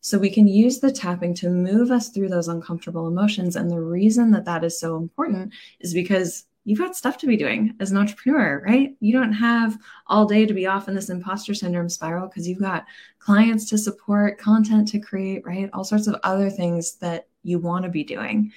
So 0.00 0.18
we 0.18 0.30
can 0.30 0.46
use 0.46 0.78
the 0.78 0.92
tapping 0.92 1.34
to 1.34 1.50
move 1.50 1.90
us 1.90 2.10
through 2.10 2.28
those 2.28 2.48
uncomfortable 2.48 3.08
emotions. 3.08 3.56
And 3.56 3.70
the 3.70 3.80
reason 3.80 4.30
that 4.30 4.44
that 4.44 4.64
is 4.64 4.78
so 4.78 4.96
important 4.96 5.52
is 5.80 5.92
because 5.92 6.44
you've 6.64 6.78
got 6.78 6.96
stuff 6.96 7.18
to 7.18 7.26
be 7.26 7.36
doing 7.36 7.74
as 7.80 7.90
an 7.90 7.96
entrepreneur, 7.96 8.62
right? 8.66 8.94
You 9.00 9.12
don't 9.12 9.32
have 9.32 9.78
all 10.06 10.26
day 10.26 10.44
to 10.44 10.54
be 10.54 10.66
off 10.66 10.88
in 10.88 10.94
this 10.94 11.08
imposter 11.08 11.54
syndrome 11.54 11.88
spiral 11.88 12.28
because 12.28 12.46
you've 12.46 12.60
got 12.60 12.84
clients 13.18 13.68
to 13.70 13.78
support, 13.78 14.38
content 14.38 14.88
to 14.88 14.98
create, 14.98 15.46
right? 15.46 15.70
All 15.72 15.84
sorts 15.84 16.06
of 16.06 16.16
other 16.22 16.50
things 16.50 16.96
that 16.96 17.28
you 17.42 17.58
want 17.58 17.84
to 17.84 17.90
be 17.90 18.04
doing. 18.04 18.52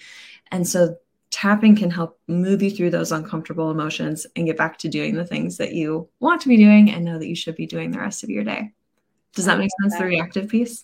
And 0.52 0.68
so 0.68 0.98
tapping 1.30 1.76
can 1.76 1.90
help 1.90 2.20
move 2.28 2.62
you 2.62 2.70
through 2.70 2.90
those 2.90 3.12
uncomfortable 3.12 3.72
emotions 3.72 4.28
and 4.36 4.46
get 4.46 4.58
back 4.58 4.78
to 4.80 4.90
doing 4.90 5.16
the 5.16 5.26
things 5.26 5.58
that 5.58 5.74
you 5.74 6.10
want 6.20 6.42
to 6.42 6.50
be 6.50 6.58
doing 6.58 6.92
and 6.92 7.06
know 7.06 7.18
that 7.18 7.28
you 7.28 7.36
should 7.36 7.56
be 7.56 7.66
doing 7.66 7.92
the 7.92 8.00
rest 8.00 8.24
of 8.24 8.30
your 8.30 8.44
day. 8.44 8.72
Does 9.34 9.46
that 9.46 9.58
make 9.58 9.72
sense? 9.82 9.98
The 9.98 10.06
reactive 10.06 10.50
piece? 10.50 10.84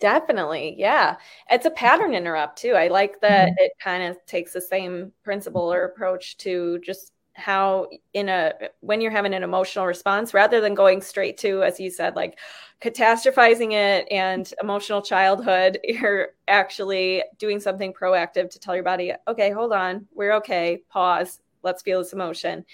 Definitely. 0.00 0.76
Yeah. 0.78 1.16
It's 1.50 1.66
a 1.66 1.70
pattern 1.70 2.14
interrupt 2.14 2.58
too. 2.58 2.72
I 2.72 2.88
like 2.88 3.20
that 3.20 3.48
mm-hmm. 3.48 3.58
it 3.58 3.72
kind 3.80 4.04
of 4.04 4.24
takes 4.26 4.52
the 4.52 4.60
same 4.60 5.12
principle 5.24 5.72
or 5.72 5.84
approach 5.84 6.36
to 6.38 6.78
just 6.80 7.12
how 7.38 7.86
in 8.14 8.28
a 8.28 8.52
when 8.80 9.00
you're 9.00 9.12
having 9.12 9.32
an 9.32 9.44
emotional 9.44 9.86
response 9.86 10.34
rather 10.34 10.60
than 10.60 10.74
going 10.74 11.00
straight 11.00 11.38
to 11.38 11.62
as 11.62 11.78
you 11.78 11.88
said 11.88 12.16
like 12.16 12.36
catastrophizing 12.80 13.72
it 13.72 14.08
and 14.10 14.52
emotional 14.60 15.00
childhood 15.00 15.78
you're 15.84 16.30
actually 16.48 17.22
doing 17.38 17.60
something 17.60 17.92
proactive 17.92 18.50
to 18.50 18.58
tell 18.58 18.74
your 18.74 18.82
body 18.82 19.12
okay 19.28 19.52
hold 19.52 19.72
on 19.72 20.04
we're 20.14 20.32
okay 20.32 20.82
pause 20.90 21.38
let's 21.62 21.80
feel 21.80 22.00
this 22.00 22.12
emotion 22.12 22.64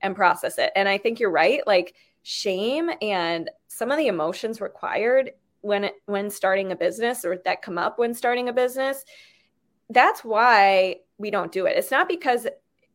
and 0.00 0.16
process 0.16 0.56
it 0.56 0.72
and 0.74 0.88
i 0.88 0.96
think 0.96 1.20
you're 1.20 1.30
right 1.30 1.60
like 1.66 1.94
shame 2.22 2.90
and 3.02 3.50
some 3.68 3.90
of 3.90 3.98
the 3.98 4.06
emotions 4.06 4.58
required 4.58 5.32
when 5.64 5.84
it, 5.84 5.94
when 6.06 6.30
starting 6.30 6.72
a 6.72 6.76
business 6.76 7.24
or 7.24 7.40
that 7.44 7.62
come 7.62 7.78
up 7.78 7.98
when 7.98 8.14
starting 8.14 8.48
a 8.48 8.52
business 8.52 9.04
that's 9.90 10.24
why 10.24 10.96
we 11.18 11.30
don't 11.30 11.52
do 11.52 11.66
it. 11.66 11.76
It's 11.76 11.90
not 11.90 12.08
because 12.08 12.46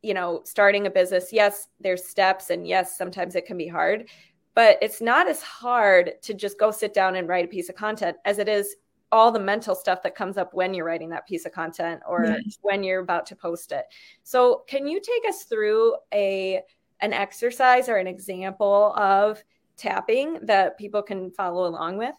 you 0.02 0.14
know 0.14 0.42
starting 0.46 0.88
a 0.88 0.90
business 0.90 1.34
yes 1.34 1.68
there's 1.82 2.08
steps 2.08 2.52
and 2.52 2.66
yes 2.66 2.98
sometimes 2.98 3.36
it 3.36 3.46
can 3.46 3.58
be 3.58 3.68
hard 3.68 4.08
but 4.56 4.78
it's 4.82 5.02
not 5.02 5.28
as 5.28 5.42
hard 5.42 6.14
to 6.22 6.34
just 6.34 6.58
go 6.58 6.72
sit 6.72 6.94
down 6.94 7.18
and 7.18 7.28
write 7.28 7.44
a 7.44 7.50
piece 7.50 7.68
of 7.68 7.76
content 7.76 8.16
as 8.24 8.40
it 8.40 8.48
is 8.48 8.78
all 9.12 9.30
the 9.30 9.40
mental 9.40 9.76
stuff 9.76 10.02
that 10.04 10.16
comes 10.16 10.38
up 10.38 10.54
when 10.54 10.74
you're 10.74 10.86
writing 10.86 11.10
that 11.10 11.28
piece 11.28 11.46
of 11.46 11.52
content 11.52 12.00
or 12.08 12.26
yes. 12.26 12.60
when 12.62 12.82
you're 12.82 13.02
about 13.02 13.26
to 13.26 13.36
post 13.36 13.72
it. 13.72 13.86
So 14.24 14.64
can 14.68 14.88
you 14.88 15.02
take 15.02 15.28
us 15.28 15.44
through 15.44 15.96
a 16.14 16.62
an 17.02 17.12
exercise 17.12 17.90
or 17.90 17.98
an 17.98 18.08
example 18.08 18.94
of 18.96 19.44
tapping 19.76 20.40
that 20.44 20.78
people 20.78 21.02
can 21.02 21.32
follow 21.32 21.68
along 21.68 21.98
with 21.98 22.16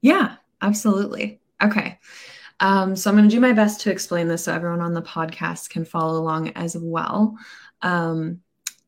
yeah, 0.00 0.36
absolutely. 0.62 1.40
Okay. 1.62 1.98
Um, 2.60 2.96
so 2.96 3.10
I'm 3.10 3.16
going 3.16 3.28
to 3.28 3.34
do 3.34 3.40
my 3.40 3.52
best 3.52 3.80
to 3.82 3.90
explain 3.90 4.28
this 4.28 4.44
so 4.44 4.54
everyone 4.54 4.80
on 4.80 4.94
the 4.94 5.02
podcast 5.02 5.70
can 5.70 5.84
follow 5.84 6.20
along 6.20 6.50
as 6.50 6.76
well. 6.76 7.36
Um, 7.82 8.40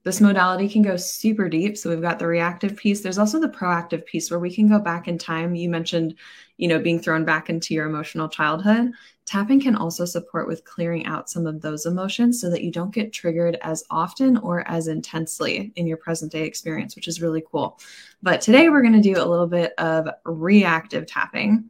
this 0.02 0.20
modality 0.20 0.68
can 0.68 0.82
go 0.82 0.96
super 0.96 1.48
deep. 1.48 1.76
So 1.76 1.90
we've 1.90 2.00
got 2.00 2.18
the 2.18 2.26
reactive 2.26 2.76
piece. 2.76 3.02
There's 3.02 3.18
also 3.18 3.38
the 3.38 3.48
proactive 3.48 4.06
piece 4.06 4.30
where 4.30 4.40
we 4.40 4.54
can 4.54 4.68
go 4.68 4.78
back 4.78 5.08
in 5.08 5.18
time. 5.18 5.54
You 5.54 5.68
mentioned, 5.68 6.14
you 6.56 6.68
know, 6.68 6.78
being 6.78 7.00
thrown 7.00 7.24
back 7.24 7.50
into 7.50 7.74
your 7.74 7.86
emotional 7.86 8.28
childhood. 8.28 8.92
Tapping 9.26 9.60
can 9.60 9.76
also 9.76 10.06
support 10.06 10.48
with 10.48 10.64
clearing 10.64 11.06
out 11.06 11.28
some 11.28 11.46
of 11.46 11.60
those 11.60 11.86
emotions 11.86 12.40
so 12.40 12.50
that 12.50 12.64
you 12.64 12.72
don't 12.72 12.94
get 12.94 13.12
triggered 13.12 13.58
as 13.62 13.84
often 13.90 14.38
or 14.38 14.66
as 14.66 14.88
intensely 14.88 15.72
in 15.76 15.86
your 15.86 15.98
present 15.98 16.32
day 16.32 16.44
experience, 16.44 16.96
which 16.96 17.06
is 17.06 17.20
really 17.20 17.44
cool. 17.50 17.78
But 18.22 18.40
today 18.40 18.70
we're 18.70 18.82
going 18.82 19.00
to 19.00 19.00
do 19.00 19.22
a 19.22 19.24
little 19.24 19.46
bit 19.46 19.74
of 19.76 20.08
reactive 20.24 21.06
tapping. 21.06 21.66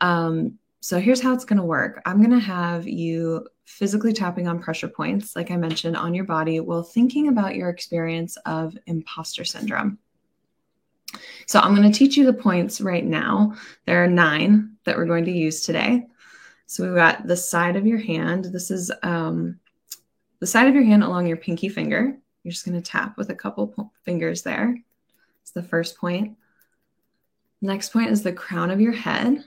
Um, 0.00 0.58
so 0.80 1.00
here's 1.00 1.20
how 1.20 1.34
it's 1.34 1.44
going 1.44 1.58
to 1.58 1.64
work. 1.64 2.00
I'm 2.06 2.18
going 2.18 2.30
to 2.30 2.38
have 2.38 2.86
you 2.86 3.48
physically 3.66 4.12
tapping 4.12 4.48
on 4.48 4.60
pressure 4.60 4.88
points, 4.88 5.36
like 5.36 5.50
I 5.50 5.56
mentioned, 5.56 5.96
on 5.96 6.14
your 6.14 6.24
body 6.24 6.60
while 6.60 6.82
thinking 6.82 7.28
about 7.28 7.56
your 7.56 7.68
experience 7.68 8.38
of 8.46 8.76
imposter 8.86 9.44
syndrome. 9.44 9.98
So 11.46 11.58
I'm 11.60 11.74
going 11.74 11.90
to 11.90 11.96
teach 11.96 12.16
you 12.16 12.24
the 12.24 12.32
points 12.32 12.80
right 12.80 13.04
now. 13.04 13.54
There 13.84 14.02
are 14.02 14.08
nine 14.08 14.76
that 14.84 14.96
we're 14.96 15.04
going 15.04 15.24
to 15.26 15.32
use 15.32 15.62
today. 15.62 16.06
So 16.66 16.84
we've 16.84 16.94
got 16.94 17.26
the 17.26 17.36
side 17.36 17.76
of 17.76 17.86
your 17.86 17.98
hand. 17.98 18.46
This 18.46 18.70
is 18.70 18.90
um, 19.02 19.58
the 20.40 20.46
side 20.46 20.68
of 20.68 20.74
your 20.74 20.84
hand 20.84 21.02
along 21.02 21.26
your 21.26 21.36
pinky 21.36 21.68
finger. 21.68 22.16
You're 22.42 22.52
just 22.52 22.64
going 22.64 22.80
to 22.80 22.90
tap 22.90 23.16
with 23.16 23.30
a 23.30 23.34
couple 23.34 23.92
fingers 24.04 24.42
there. 24.42 24.76
It's 25.42 25.52
the 25.52 25.62
first 25.62 25.98
point. 25.98 26.36
Next 27.60 27.90
point 27.90 28.10
is 28.10 28.22
the 28.22 28.32
crown 28.32 28.70
of 28.70 28.80
your 28.80 28.92
head. 28.92 29.44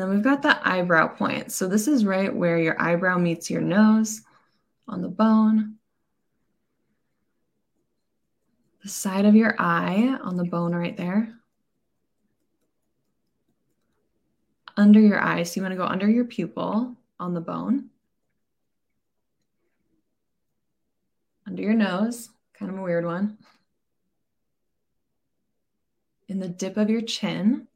And 0.00 0.08
then 0.08 0.16
we've 0.16 0.24
got 0.24 0.40
the 0.40 0.66
eyebrow 0.66 1.08
point. 1.08 1.52
So 1.52 1.68
this 1.68 1.86
is 1.86 2.06
right 2.06 2.34
where 2.34 2.56
your 2.56 2.80
eyebrow 2.80 3.18
meets 3.18 3.50
your 3.50 3.60
nose 3.60 4.22
on 4.88 5.02
the 5.02 5.10
bone. 5.10 5.74
The 8.82 8.88
side 8.88 9.26
of 9.26 9.34
your 9.34 9.54
eye 9.58 10.18
on 10.22 10.38
the 10.38 10.46
bone 10.46 10.74
right 10.74 10.96
there. 10.96 11.34
Under 14.74 15.00
your 15.00 15.22
eye. 15.22 15.42
So 15.42 15.60
you 15.60 15.62
want 15.64 15.72
to 15.72 15.76
go 15.76 15.84
under 15.84 16.08
your 16.08 16.24
pupil 16.24 16.96
on 17.18 17.34
the 17.34 17.42
bone. 17.42 17.90
Under 21.46 21.60
your 21.60 21.74
nose, 21.74 22.30
kind 22.54 22.72
of 22.72 22.78
a 22.78 22.82
weird 22.82 23.04
one. 23.04 23.36
In 26.26 26.38
the 26.38 26.48
dip 26.48 26.78
of 26.78 26.88
your 26.88 27.02
chin. 27.02 27.66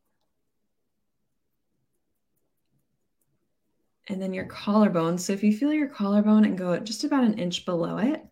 And 4.09 4.21
then 4.21 4.35
your 4.35 4.45
collarbone. 4.45 5.19
So 5.19 5.33
if 5.33 5.43
you 5.43 5.57
feel 5.57 5.73
your 5.73 5.89
collarbone 5.89 6.45
and 6.45 6.59
go 6.59 6.79
just 6.79 7.05
about 7.05 7.25
an 7.25 7.39
inch 7.39 7.65
below 7.65 7.99
it, 7.99 8.23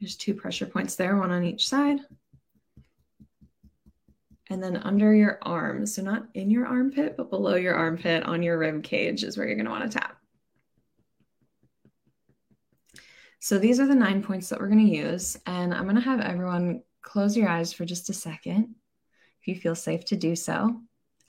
there's 0.00 0.16
two 0.16 0.34
pressure 0.34 0.66
points 0.66 0.96
there, 0.96 1.16
one 1.16 1.32
on 1.32 1.44
each 1.44 1.68
side. 1.68 2.00
And 4.48 4.62
then 4.62 4.76
under 4.76 5.12
your 5.14 5.38
arms, 5.42 5.94
so 5.94 6.02
not 6.02 6.26
in 6.34 6.50
your 6.50 6.66
armpit, 6.66 7.16
but 7.16 7.30
below 7.30 7.56
your 7.56 7.74
armpit 7.74 8.22
on 8.24 8.42
your 8.42 8.58
rib 8.58 8.84
cage 8.84 9.24
is 9.24 9.36
where 9.36 9.46
you're 9.46 9.56
going 9.56 9.66
to 9.66 9.72
want 9.72 9.90
to 9.90 9.98
tap. 9.98 10.16
So 13.40 13.58
these 13.58 13.80
are 13.80 13.86
the 13.86 13.94
nine 13.94 14.22
points 14.22 14.48
that 14.48 14.60
we're 14.60 14.68
going 14.68 14.86
to 14.86 14.96
use. 14.96 15.36
And 15.46 15.72
I'm 15.74 15.84
going 15.84 15.96
to 15.96 16.02
have 16.02 16.20
everyone 16.20 16.82
close 17.02 17.36
your 17.36 17.48
eyes 17.48 17.72
for 17.72 17.84
just 17.84 18.10
a 18.10 18.12
second 18.12 18.74
if 19.40 19.48
you 19.48 19.56
feel 19.56 19.74
safe 19.74 20.04
to 20.06 20.16
do 20.16 20.36
so. 20.36 20.80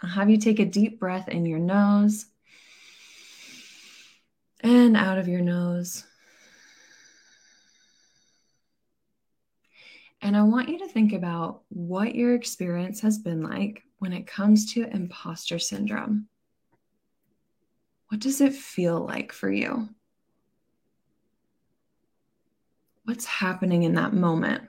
I'll 0.02 0.10
have 0.10 0.30
you 0.30 0.38
take 0.38 0.60
a 0.60 0.66
deep 0.66 1.00
breath 1.00 1.28
in 1.28 1.46
your 1.46 1.60
nose 1.60 2.28
and 4.62 4.98
out 4.98 5.18
of 5.18 5.28
your 5.28 5.42
nose. 5.42 6.04
And 10.22 10.36
I 10.36 10.42
want 10.44 10.70
you 10.70 10.80
to 10.80 10.88
think 10.88 11.14
about 11.14 11.62
what 11.70 12.16
your 12.16 12.34
experience 12.34 13.02
has 13.02 13.20
been 13.20 13.44
like 13.44 13.84
when 14.00 14.14
it 14.14 14.28
comes 14.28 14.74
to 14.74 14.90
imposter 14.92 15.60
syndrome. 15.60 16.28
What 18.10 18.22
does 18.22 18.42
it 18.42 18.54
feel 18.54 19.06
like 19.06 19.32
for 19.32 19.52
you? 19.52 19.90
What's 23.04 23.26
happening 23.26 23.84
in 23.84 23.96
that 23.96 24.14
moment? 24.14 24.64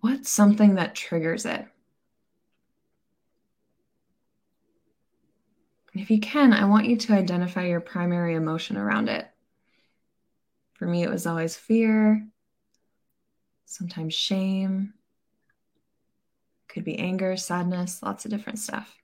What's 0.00 0.28
something 0.28 0.74
that 0.74 0.94
triggers 0.94 1.46
it? 1.46 1.66
If 6.00 6.10
you 6.10 6.20
can, 6.20 6.52
I 6.52 6.64
want 6.64 6.86
you 6.86 6.96
to 6.96 7.12
identify 7.12 7.66
your 7.66 7.80
primary 7.80 8.34
emotion 8.34 8.76
around 8.76 9.08
it. 9.08 9.28
For 10.74 10.86
me, 10.86 11.02
it 11.02 11.10
was 11.10 11.26
always 11.26 11.54
fear, 11.56 12.26
sometimes 13.64 14.14
shame, 14.14 14.94
could 16.68 16.84
be 16.84 16.98
anger, 16.98 17.36
sadness, 17.36 18.02
lots 18.02 18.24
of 18.24 18.32
different 18.32 18.58
stuff. 18.58 18.96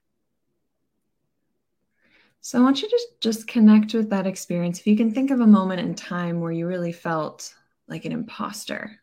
So 2.41 2.59
I 2.59 2.63
want 2.63 2.81
you 2.81 2.89
to 2.89 2.99
just 3.21 3.47
connect 3.47 3.93
with 3.93 4.09
that 4.09 4.27
experience. 4.27 4.79
If 4.79 4.87
you 4.87 4.97
can 4.97 5.13
think 5.13 5.31
of 5.31 5.39
a 5.39 5.47
moment 5.47 5.79
in 5.79 5.95
time 5.95 6.41
where 6.41 6.51
you 6.51 6.67
really 6.67 6.91
felt 6.91 7.53
like 7.87 8.03
an 8.03 8.11
imposter, 8.11 8.99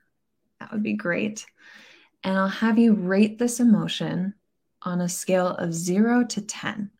that 0.61 0.73
would 0.73 0.83
be 0.83 0.95
great. 0.95 1.47
And 2.25 2.37
I'll 2.37 2.49
have 2.49 2.79
you 2.79 2.95
rate 2.95 3.39
this 3.39 3.61
emotion 3.61 4.35
on 4.83 5.01
a 5.01 5.09
scale 5.09 5.49
of 5.49 5.73
zero 5.73 6.25
to 6.25 6.41
10. 6.41 6.91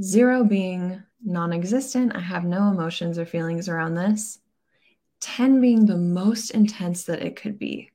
Zero 0.00 0.44
being 0.44 1.02
non 1.24 1.52
existent, 1.52 2.16
I 2.16 2.20
have 2.20 2.44
no 2.44 2.70
emotions 2.70 3.18
or 3.18 3.26
feelings 3.26 3.68
around 3.68 3.94
this. 3.94 4.38
10 5.20 5.60
being 5.60 5.86
the 5.86 5.96
most 5.96 6.50
intense 6.50 7.04
that 7.04 7.22
it 7.22 7.36
could 7.36 7.58
be. 7.58 7.90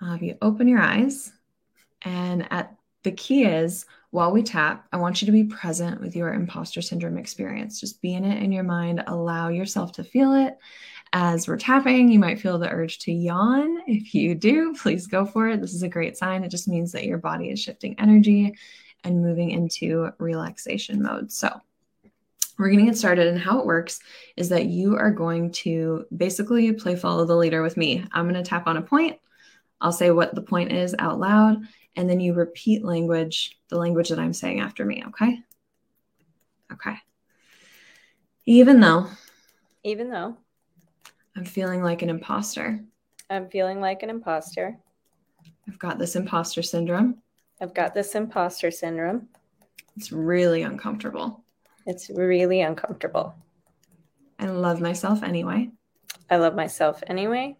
I'll 0.00 0.10
have 0.10 0.22
you 0.22 0.36
open 0.42 0.68
your 0.68 0.80
eyes. 0.80 1.32
And 2.02 2.50
at 2.52 2.74
the 3.04 3.12
key 3.12 3.44
is 3.44 3.86
while 4.10 4.32
we 4.32 4.42
tap, 4.42 4.86
I 4.92 4.96
want 4.96 5.20
you 5.20 5.26
to 5.26 5.32
be 5.32 5.44
present 5.44 6.00
with 6.00 6.16
your 6.16 6.32
imposter 6.32 6.82
syndrome 6.82 7.18
experience. 7.18 7.80
Just 7.80 8.02
be 8.02 8.14
in 8.14 8.24
it 8.24 8.42
in 8.42 8.52
your 8.52 8.64
mind, 8.64 9.04
allow 9.06 9.48
yourself 9.48 9.92
to 9.92 10.04
feel 10.04 10.32
it. 10.34 10.56
As 11.12 11.46
we're 11.46 11.56
tapping, 11.56 12.10
you 12.10 12.18
might 12.18 12.40
feel 12.40 12.58
the 12.58 12.68
urge 12.68 12.98
to 13.00 13.12
yawn. 13.12 13.82
If 13.86 14.14
you 14.14 14.34
do, 14.34 14.74
please 14.74 15.06
go 15.06 15.24
for 15.24 15.48
it. 15.48 15.60
This 15.60 15.74
is 15.74 15.82
a 15.82 15.88
great 15.88 16.16
sign. 16.16 16.42
It 16.42 16.50
just 16.50 16.66
means 16.66 16.92
that 16.92 17.04
your 17.04 17.18
body 17.18 17.50
is 17.50 17.60
shifting 17.60 17.94
energy 18.00 18.56
and 19.04 19.22
moving 19.22 19.50
into 19.50 20.10
relaxation 20.18 21.02
mode. 21.02 21.30
So, 21.30 21.60
we're 22.58 22.68
going 22.68 22.80
to 22.80 22.86
get 22.86 22.96
started. 22.96 23.26
And 23.26 23.38
how 23.38 23.58
it 23.58 23.66
works 23.66 24.00
is 24.36 24.48
that 24.50 24.66
you 24.66 24.96
are 24.96 25.10
going 25.10 25.50
to 25.52 26.04
basically 26.16 26.72
play 26.72 26.96
follow 26.96 27.24
the 27.24 27.36
leader 27.36 27.62
with 27.62 27.76
me. 27.76 28.04
I'm 28.12 28.28
going 28.28 28.42
to 28.42 28.48
tap 28.48 28.66
on 28.66 28.76
a 28.76 28.82
point. 28.82 29.18
I'll 29.80 29.92
say 29.92 30.10
what 30.10 30.34
the 30.34 30.42
point 30.42 30.72
is 30.72 30.94
out 30.98 31.18
loud, 31.18 31.58
and 31.96 32.08
then 32.08 32.20
you 32.20 32.32
repeat 32.32 32.84
language, 32.84 33.58
the 33.68 33.76
language 33.76 34.08
that 34.08 34.18
I'm 34.18 34.32
saying 34.32 34.60
after 34.60 34.84
me. 34.84 35.02
Okay. 35.08 35.38
Okay. 36.72 36.96
Even 38.46 38.80
though, 38.80 39.08
even 39.82 40.10
though 40.10 40.36
I'm 41.36 41.44
feeling 41.44 41.82
like 41.82 42.02
an 42.02 42.10
imposter, 42.10 42.82
I'm 43.28 43.48
feeling 43.48 43.80
like 43.80 44.02
an 44.02 44.10
imposter. 44.10 44.78
I've 45.68 45.78
got 45.78 45.98
this 45.98 46.16
imposter 46.16 46.62
syndrome. 46.62 47.22
I've 47.64 47.72
got 47.72 47.94
this 47.94 48.14
imposter 48.14 48.70
syndrome. 48.70 49.26
It's 49.96 50.12
really 50.12 50.64
uncomfortable. 50.64 51.42
It's 51.86 52.10
really 52.10 52.60
uncomfortable. 52.60 53.34
I 54.38 54.48
love 54.48 54.82
myself 54.82 55.22
anyway. 55.22 55.70
I 56.28 56.36
love 56.36 56.54
myself 56.54 57.02
anyway. 57.06 57.56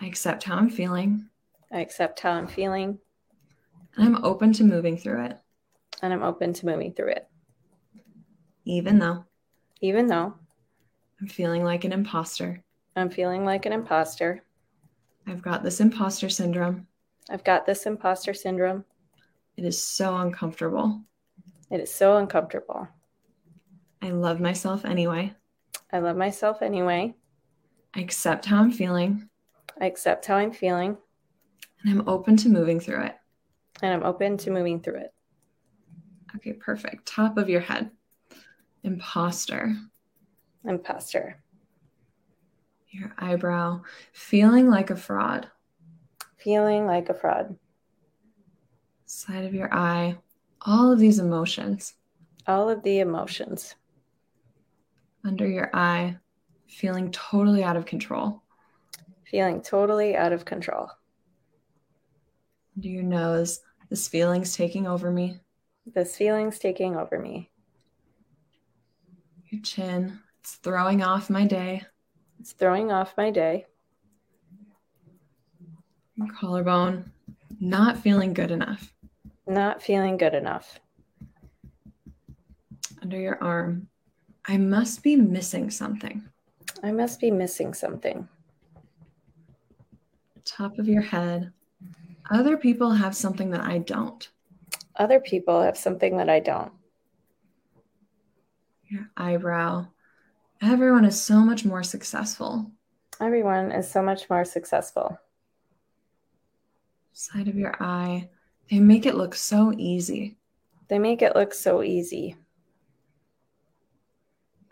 I 0.00 0.06
accept 0.06 0.44
how 0.44 0.54
I'm 0.54 0.70
feeling. 0.70 1.28
I 1.72 1.80
accept 1.80 2.20
how 2.20 2.30
I'm 2.30 2.46
feeling. 2.46 3.00
And 3.96 4.06
I'm 4.06 4.24
open 4.24 4.52
to 4.52 4.62
moving 4.62 4.96
through 4.96 5.24
it. 5.24 5.36
And 6.00 6.12
I'm 6.12 6.22
open 6.22 6.52
to 6.52 6.66
moving 6.66 6.92
through 6.92 7.10
it. 7.14 7.26
Even 8.66 9.00
though. 9.00 9.24
Even 9.80 10.06
though. 10.06 10.32
I'm 11.20 11.26
feeling 11.26 11.64
like 11.64 11.82
an 11.82 11.92
imposter. 11.92 12.62
I'm 12.94 13.10
feeling 13.10 13.44
like 13.44 13.66
an 13.66 13.72
imposter. 13.72 14.44
I've 15.26 15.42
got 15.42 15.64
this 15.64 15.80
imposter 15.80 16.28
syndrome. 16.28 16.86
I've 17.28 17.42
got 17.42 17.66
this 17.66 17.84
imposter 17.86 18.32
syndrome. 18.32 18.84
It 19.56 19.64
is 19.64 19.82
so 19.82 20.16
uncomfortable. 20.16 21.02
It 21.70 21.80
is 21.80 21.92
so 21.92 22.16
uncomfortable. 22.16 22.88
I 24.00 24.10
love 24.10 24.40
myself 24.40 24.84
anyway. 24.84 25.34
I 25.92 25.98
love 25.98 26.16
myself 26.16 26.62
anyway. 26.62 27.14
I 27.94 28.00
accept 28.00 28.46
how 28.46 28.58
I'm 28.58 28.72
feeling. 28.72 29.28
I 29.80 29.86
accept 29.86 30.26
how 30.26 30.36
I'm 30.36 30.52
feeling. 30.52 30.96
And 31.82 31.90
I'm 31.90 32.08
open 32.08 32.36
to 32.38 32.48
moving 32.48 32.80
through 32.80 33.02
it. 33.02 33.16
And 33.82 33.92
I'm 33.92 34.04
open 34.04 34.36
to 34.38 34.50
moving 34.50 34.80
through 34.80 34.96
it. 34.96 35.14
Okay, 36.36 36.54
perfect. 36.54 37.06
Top 37.06 37.36
of 37.36 37.48
your 37.48 37.60
head. 37.60 37.90
Imposter. 38.84 39.76
Imposter. 40.64 41.42
Your 42.90 43.14
eyebrow. 43.18 43.82
Feeling 44.12 44.68
like 44.68 44.90
a 44.90 44.96
fraud. 44.96 45.48
Feeling 46.38 46.86
like 46.86 47.08
a 47.08 47.14
fraud. 47.14 47.56
Side 49.12 49.44
of 49.44 49.54
your 49.54 49.72
eye. 49.72 50.16
All 50.62 50.90
of 50.90 50.98
these 50.98 51.18
emotions. 51.18 51.94
All 52.46 52.70
of 52.70 52.82
the 52.82 53.00
emotions 53.00 53.74
under 55.24 55.46
your 55.46 55.70
eye, 55.72 56.16
feeling 56.68 57.10
totally 57.10 57.62
out 57.62 57.76
of 57.76 57.86
control. 57.86 58.42
Feeling 59.24 59.62
totally 59.62 60.16
out 60.16 60.32
of 60.32 60.44
control. 60.44 60.88
Under 62.76 62.88
your 62.88 63.02
nose, 63.02 63.60
this 63.88 64.08
feeling's 64.08 64.56
taking 64.56 64.86
over 64.86 65.10
me. 65.10 65.38
This 65.86 66.16
feeling's 66.16 66.58
taking 66.58 66.96
over 66.96 67.18
me. 67.18 67.50
Your 69.50 69.60
chin, 69.62 70.18
it's 70.40 70.54
throwing 70.56 71.02
off 71.02 71.28
my 71.28 71.46
day. 71.46 71.84
It's 72.40 72.52
throwing 72.52 72.90
off 72.90 73.14
my 73.16 73.30
day. 73.30 73.66
Your 76.16 76.28
collarbone, 76.38 77.12
not 77.60 77.98
feeling 77.98 78.32
good 78.32 78.50
enough. 78.50 78.91
Not 79.46 79.82
feeling 79.82 80.16
good 80.16 80.34
enough. 80.34 80.78
Under 83.02 83.18
your 83.18 83.42
arm, 83.42 83.88
I 84.46 84.56
must 84.56 85.02
be 85.02 85.16
missing 85.16 85.70
something. 85.70 86.22
I 86.82 86.92
must 86.92 87.20
be 87.20 87.30
missing 87.30 87.74
something. 87.74 88.28
Top 90.44 90.78
of 90.78 90.88
your 90.88 91.02
head. 91.02 91.52
Other 92.30 92.56
people 92.56 92.90
have 92.92 93.16
something 93.16 93.50
that 93.50 93.62
I 93.62 93.78
don't. 93.78 94.28
Other 94.96 95.20
people 95.20 95.62
have 95.62 95.76
something 95.76 96.16
that 96.18 96.28
I 96.28 96.40
don't. 96.40 96.72
Your 98.88 99.08
eyebrow. 99.16 99.86
Everyone 100.60 101.04
is 101.04 101.20
so 101.20 101.40
much 101.40 101.64
more 101.64 101.82
successful. 101.82 102.70
Everyone 103.20 103.72
is 103.72 103.90
so 103.90 104.02
much 104.02 104.28
more 104.30 104.44
successful. 104.44 105.18
Side 107.12 107.48
of 107.48 107.56
your 107.56 107.74
eye. 107.80 108.28
They 108.70 108.80
make 108.80 109.06
it 109.06 109.16
look 109.16 109.34
so 109.34 109.72
easy. 109.76 110.36
They 110.88 110.98
make 110.98 111.22
it 111.22 111.36
look 111.36 111.54
so 111.54 111.82
easy 111.82 112.36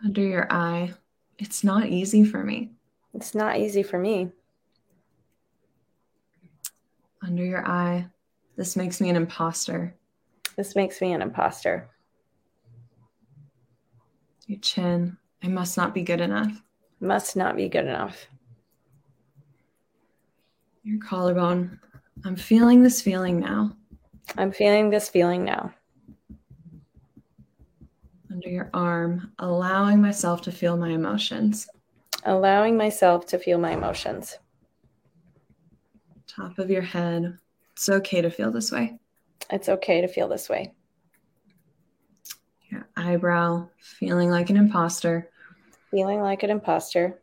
under 0.05 0.23
your 0.23 0.51
eye. 0.53 0.93
It's 1.39 1.65
not 1.65 1.87
easy 1.87 2.25
for 2.25 2.43
me. 2.43 2.71
It's 3.15 3.35
not 3.35 3.59
easy 3.59 3.83
for 3.83 3.99
me. 3.99 4.31
Under 7.23 7.45
your 7.45 7.67
eye. 7.67 8.07
This 8.57 8.77
makes 8.77 9.01
me 9.01 9.11
an 9.11 9.17
imposter. 9.17 9.95
This 10.57 10.77
makes 10.77 11.01
me 11.01 11.13
an 11.13 11.23
imposter. 11.23 11.89
Your 14.47 14.61
chin. 14.61 15.17
I 15.43 15.49
must 15.49 15.77
not 15.77 15.95
be 15.95 16.03
good 16.03 16.21
enough. 16.21 16.63
Must 17.01 17.37
not 17.37 17.57
be 17.57 17.69
good 17.69 17.87
enough. 17.87 18.27
Your 20.83 21.01
collarbone. 21.01 21.79
I'm 22.25 22.37
feeling 22.37 22.83
this 22.83 23.01
feeling 23.01 23.41
now. 23.41 23.77
I'm 24.37 24.53
feeling 24.53 24.91
this 24.91 25.09
feeling 25.09 25.45
now 25.45 25.75
under 28.41 28.49
your 28.49 28.71
arm, 28.73 29.33
allowing 29.39 30.01
myself 30.01 30.41
to 30.43 30.53
feel 30.53 30.77
my 30.77 30.91
emotions. 30.91 31.69
Allowing 32.25 32.77
myself 32.77 33.27
to 33.27 33.39
feel 33.39 33.59
my 33.59 33.73
emotions. 33.73 34.39
Top 36.27 36.59
of 36.59 36.71
your 36.71 36.83
head. 36.83 37.37
It's 37.73 37.89
okay 37.89 38.23
to 38.23 38.31
feel 38.31 38.51
this 38.51 38.73
way. 38.73 38.99
It's 39.51 39.69
okay 39.69 40.01
to 40.01 40.09
feel 40.09 40.29
this 40.29 40.49
way. 40.49 40.73
Your 42.69 42.89
eyebrow, 42.97 43.69
feeling 43.79 44.31
like 44.31 44.49
an 44.49 44.57
imposter. 44.57 45.29
Feeling 45.91 46.21
like 46.21 46.43
an 46.43 46.51
imposter. 46.51 47.21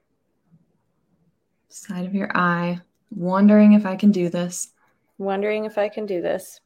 Side 1.70 2.06
of 2.06 2.14
your 2.14 2.36
eye, 2.36 2.82
wondering 3.12 3.74
if 3.74 3.86
I 3.86 3.96
can 3.96 4.12
do 4.12 4.30
this. 4.30 4.70
Wondering 5.18 5.66
if 5.66 5.78
I 5.78 5.90
can 5.90 6.06
do 6.06 6.22
this. 6.22 6.60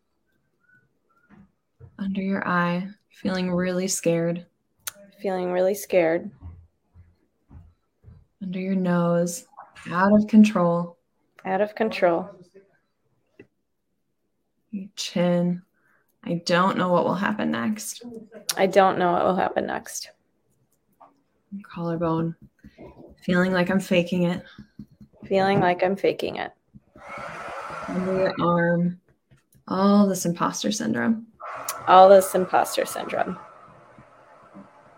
Under 2.02 2.22
your 2.22 2.46
eye, 2.48 2.90
Feeling 3.22 3.52
really 3.52 3.88
scared. 3.88 4.48
Feeling 5.22 5.52
really 5.52 5.76
scared. 5.76 6.32
Under 8.42 8.60
your 8.60 8.74
nose, 8.74 9.46
out 9.92 10.12
of 10.12 10.26
control. 10.26 10.98
Out 11.46 11.62
of 11.62 11.76
control. 11.76 12.28
Your 14.72 14.90
chin. 14.96 15.62
I 16.24 16.42
don't 16.46 16.80
know 16.80 16.90
what 16.90 17.06
will 17.06 17.14
happen 17.14 17.52
next. 17.52 18.04
I 18.58 18.66
don't 18.66 18.98
know 18.98 19.12
what 19.12 19.24
will 19.24 19.36
happen 19.36 19.68
next. 19.68 20.10
Your 21.52 21.62
collarbone. 21.72 22.36
Feeling 23.24 23.54
like 23.54 23.70
I'm 23.70 23.80
faking 23.80 24.24
it. 24.24 24.44
Feeling 25.28 25.60
like 25.60 25.84
I'm 25.84 25.96
faking 25.96 26.38
it. 26.38 26.52
Under 27.88 28.16
your 28.16 28.36
arm. 28.42 29.00
All 29.68 30.08
this 30.08 30.26
imposter 30.26 30.72
syndrome 30.72 31.28
all 31.88 32.10
this 32.10 32.34
imposter 32.36 32.86
syndrome. 32.86 33.38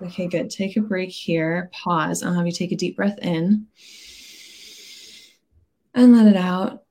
Okay, 0.01 0.27
good. 0.27 0.49
Take 0.49 0.75
a 0.75 0.81
break 0.81 1.09
here. 1.09 1.69
Pause. 1.71 2.23
I'll 2.23 2.33
have 2.33 2.45
you 2.45 2.51
take 2.51 2.71
a 2.71 2.75
deep 2.75 2.97
breath 2.97 3.17
in 3.21 3.67
and 5.93 6.15
let 6.15 6.27
it 6.27 6.35
out. 6.35 6.83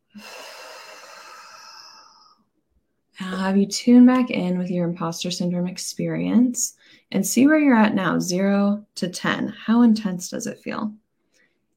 I'll 3.20 3.38
have 3.38 3.56
you 3.56 3.66
tune 3.66 4.06
back 4.06 4.30
in 4.30 4.58
with 4.58 4.70
your 4.70 4.86
imposter 4.86 5.30
syndrome 5.30 5.68
experience 5.68 6.74
and 7.12 7.26
see 7.26 7.46
where 7.46 7.58
you're 7.58 7.76
at 7.76 7.94
now 7.94 8.18
zero 8.18 8.84
to 8.96 9.08
10. 9.08 9.48
How 9.48 9.82
intense 9.82 10.30
does 10.30 10.46
it 10.46 10.58
feel? 10.58 10.92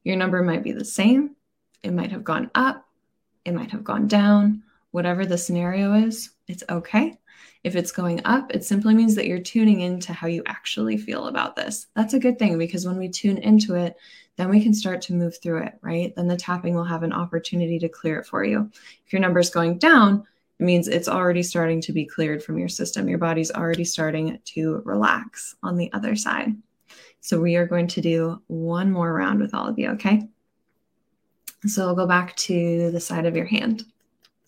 Your 0.03 0.15
number 0.15 0.41
might 0.41 0.63
be 0.63 0.71
the 0.71 0.85
same, 0.85 1.35
it 1.83 1.91
might 1.91 2.11
have 2.11 2.23
gone 2.23 2.49
up, 2.55 2.85
it 3.43 3.53
might 3.53 3.71
have 3.71 3.83
gone 3.83 4.07
down. 4.07 4.63
whatever 4.91 5.25
the 5.25 5.37
scenario 5.37 5.93
is, 5.93 6.29
it's 6.47 6.63
okay. 6.69 7.19
If 7.63 7.75
it's 7.75 7.91
going 7.91 8.21
up, 8.25 8.53
it 8.53 8.63
simply 8.63 8.93
means 8.93 9.15
that 9.15 9.27
you're 9.27 9.39
tuning 9.39 9.81
into 9.81 10.13
how 10.13 10.27
you 10.27 10.43
actually 10.45 10.97
feel 10.97 11.27
about 11.27 11.55
this. 11.55 11.87
That's 11.95 12.13
a 12.13 12.19
good 12.19 12.37
thing 12.37 12.57
because 12.57 12.85
when 12.85 12.97
we 12.97 13.09
tune 13.09 13.37
into 13.37 13.75
it, 13.75 13.95
then 14.37 14.49
we 14.49 14.61
can 14.61 14.73
start 14.73 15.01
to 15.03 15.13
move 15.13 15.37
through 15.41 15.63
it, 15.63 15.73
right? 15.81 16.13
Then 16.15 16.27
the 16.27 16.37
tapping 16.37 16.75
will 16.75 16.83
have 16.83 17.03
an 17.03 17.13
opportunity 17.13 17.79
to 17.79 17.89
clear 17.89 18.19
it 18.19 18.27
for 18.27 18.43
you. 18.43 18.69
If 19.05 19.13
your 19.13 19.21
number 19.21 19.39
is 19.39 19.49
going 19.49 19.77
down, 19.77 20.25
it 20.59 20.63
means 20.63 20.87
it's 20.87 21.07
already 21.07 21.43
starting 21.43 21.81
to 21.81 21.93
be 21.93 22.05
cleared 22.05 22.43
from 22.43 22.57
your 22.57 22.69
system. 22.69 23.09
Your 23.09 23.17
body's 23.17 23.51
already 23.51 23.85
starting 23.85 24.39
to 24.43 24.81
relax 24.85 25.55
on 25.63 25.75
the 25.75 25.91
other 25.93 26.15
side. 26.15 26.55
So 27.21 27.39
we 27.39 27.55
are 27.55 27.65
going 27.65 27.87
to 27.87 28.01
do 28.01 28.41
one 28.47 28.91
more 28.91 29.11
round 29.11 29.39
with 29.39 29.53
all 29.53 29.67
of 29.67 29.79
you, 29.79 29.89
okay? 29.91 30.27
So 31.65 31.87
we'll 31.87 31.95
go 31.95 32.05
back 32.05 32.35
to 32.37 32.91
the 32.91 32.99
side 32.99 33.25
of 33.25 33.35
your 33.35 33.45
hand. 33.45 33.83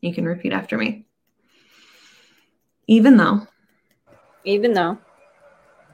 You 0.01 0.13
can 0.13 0.25
repeat 0.25 0.53
after 0.53 0.77
me. 0.77 1.05
Even 2.87 3.17
though, 3.17 3.45
even 4.45 4.73
though 4.73 4.97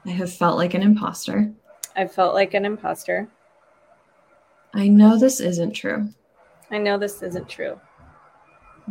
I 0.06 0.10
have 0.10 0.32
felt 0.32 0.56
like 0.56 0.74
an 0.74 0.82
imposter, 0.82 1.52
I 1.96 2.06
felt 2.06 2.34
like 2.34 2.54
an 2.54 2.64
imposter. 2.64 3.28
I 4.72 4.86
know 4.88 5.18
this 5.18 5.40
isn't 5.40 5.72
true. 5.72 6.08
I 6.70 6.78
know 6.78 6.96
this 6.96 7.22
isn't 7.22 7.48
true. 7.48 7.80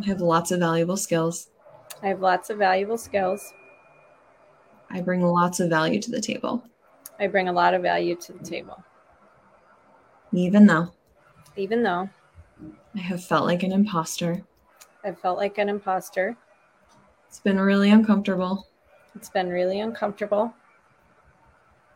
I 0.02 0.06
have 0.06 0.20
lots 0.20 0.50
of 0.50 0.60
valuable 0.60 0.96
skills. 0.98 1.48
I 2.02 2.08
have 2.08 2.20
lots 2.20 2.50
of 2.50 2.58
valuable 2.58 2.98
skills. 2.98 3.54
I 4.90 5.00
bring 5.00 5.22
lots 5.22 5.60
of 5.60 5.70
value 5.70 6.00
to 6.02 6.10
the 6.10 6.20
table. 6.20 6.62
I 7.18 7.26
bring 7.26 7.48
a 7.48 7.52
lot 7.52 7.74
of 7.74 7.82
value 7.82 8.16
to 8.16 8.32
the 8.32 8.44
table. 8.44 8.84
Even 10.32 10.66
though. 10.66 10.92
Even 11.56 11.82
though. 11.82 12.10
I 12.94 13.00
have 13.00 13.24
felt 13.24 13.46
like 13.46 13.62
an 13.62 13.72
imposter. 13.72 14.42
I've 15.04 15.18
felt 15.18 15.38
like 15.38 15.58
an 15.58 15.68
imposter. 15.68 16.36
It's 17.34 17.40
been 17.40 17.58
really 17.58 17.90
uncomfortable. 17.90 18.68
It's 19.16 19.28
been 19.28 19.48
really 19.48 19.80
uncomfortable. 19.80 20.54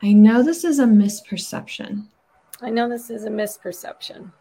I 0.03 0.13
know 0.13 0.43
this 0.43 0.65
is 0.65 0.81
a 0.81 0.85
misperception. 0.85 2.07
I 2.61 2.71
know 2.71 2.89
this 2.89 3.09
is 3.09 3.25
a 3.25 3.31
misperception. 3.31 4.33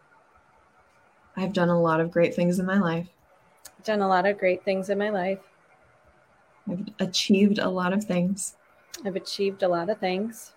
I've 1.36 1.52
done 1.52 1.68
a 1.68 1.80
lot 1.80 2.00
of 2.00 2.10
great 2.10 2.34
things 2.34 2.58
in 2.58 2.66
my 2.66 2.80
life. 2.80 3.06
I've 3.78 3.84
done 3.84 4.00
a 4.00 4.08
lot 4.08 4.26
of 4.26 4.38
great 4.38 4.64
things 4.64 4.90
in 4.90 4.98
my 4.98 5.10
life. 5.10 5.38
I've 6.68 6.88
achieved 6.98 7.60
a 7.60 7.70
lot 7.70 7.92
of 7.92 8.02
things. 8.02 8.56
I've 9.04 9.14
achieved 9.14 9.62
a 9.62 9.68
lot 9.68 9.90
of 9.90 9.98
things. 9.98 10.54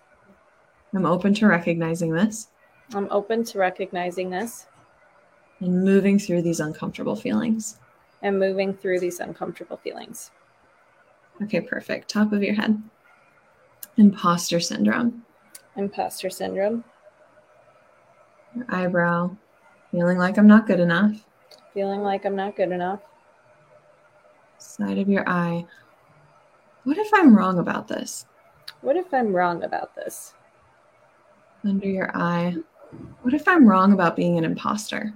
I'm 0.92 1.06
open 1.06 1.34
to 1.34 1.46
recognizing 1.46 2.12
this. 2.12 2.48
I'm 2.94 3.06
open 3.12 3.44
to 3.44 3.60
recognizing 3.60 4.30
this. 4.30 4.66
And 5.60 5.84
moving 5.84 6.18
through 6.18 6.42
these 6.42 6.58
uncomfortable 6.58 7.14
feelings. 7.14 7.78
And 8.22 8.38
moving 8.38 8.72
through 8.72 9.00
these 9.00 9.20
uncomfortable 9.20 9.76
feelings. 9.76 10.30
Okay, 11.42 11.60
perfect. 11.60 12.08
Top 12.08 12.32
of 12.32 12.42
your 12.42 12.54
head. 12.54 12.80
Imposter 13.96 14.60
syndrome. 14.60 15.24
Imposter 15.76 16.30
syndrome. 16.30 16.84
Your 18.54 18.66
eyebrow. 18.68 19.36
Feeling 19.90 20.18
like 20.18 20.38
I'm 20.38 20.46
not 20.46 20.66
good 20.66 20.80
enough. 20.80 21.24
Feeling 21.74 22.02
like 22.02 22.24
I'm 22.24 22.36
not 22.36 22.56
good 22.56 22.70
enough. 22.70 23.00
Side 24.58 24.98
of 24.98 25.08
your 25.08 25.28
eye. 25.28 25.66
What 26.84 26.98
if 26.98 27.12
I'm 27.12 27.36
wrong 27.36 27.58
about 27.58 27.88
this? 27.88 28.26
What 28.80 28.96
if 28.96 29.12
I'm 29.12 29.32
wrong 29.32 29.64
about 29.64 29.94
this? 29.94 30.34
Under 31.64 31.88
your 31.88 32.16
eye. 32.16 32.56
What 33.22 33.34
if 33.34 33.46
I'm 33.48 33.66
wrong 33.66 33.92
about 33.92 34.16
being 34.16 34.38
an 34.38 34.44
imposter? 34.44 35.12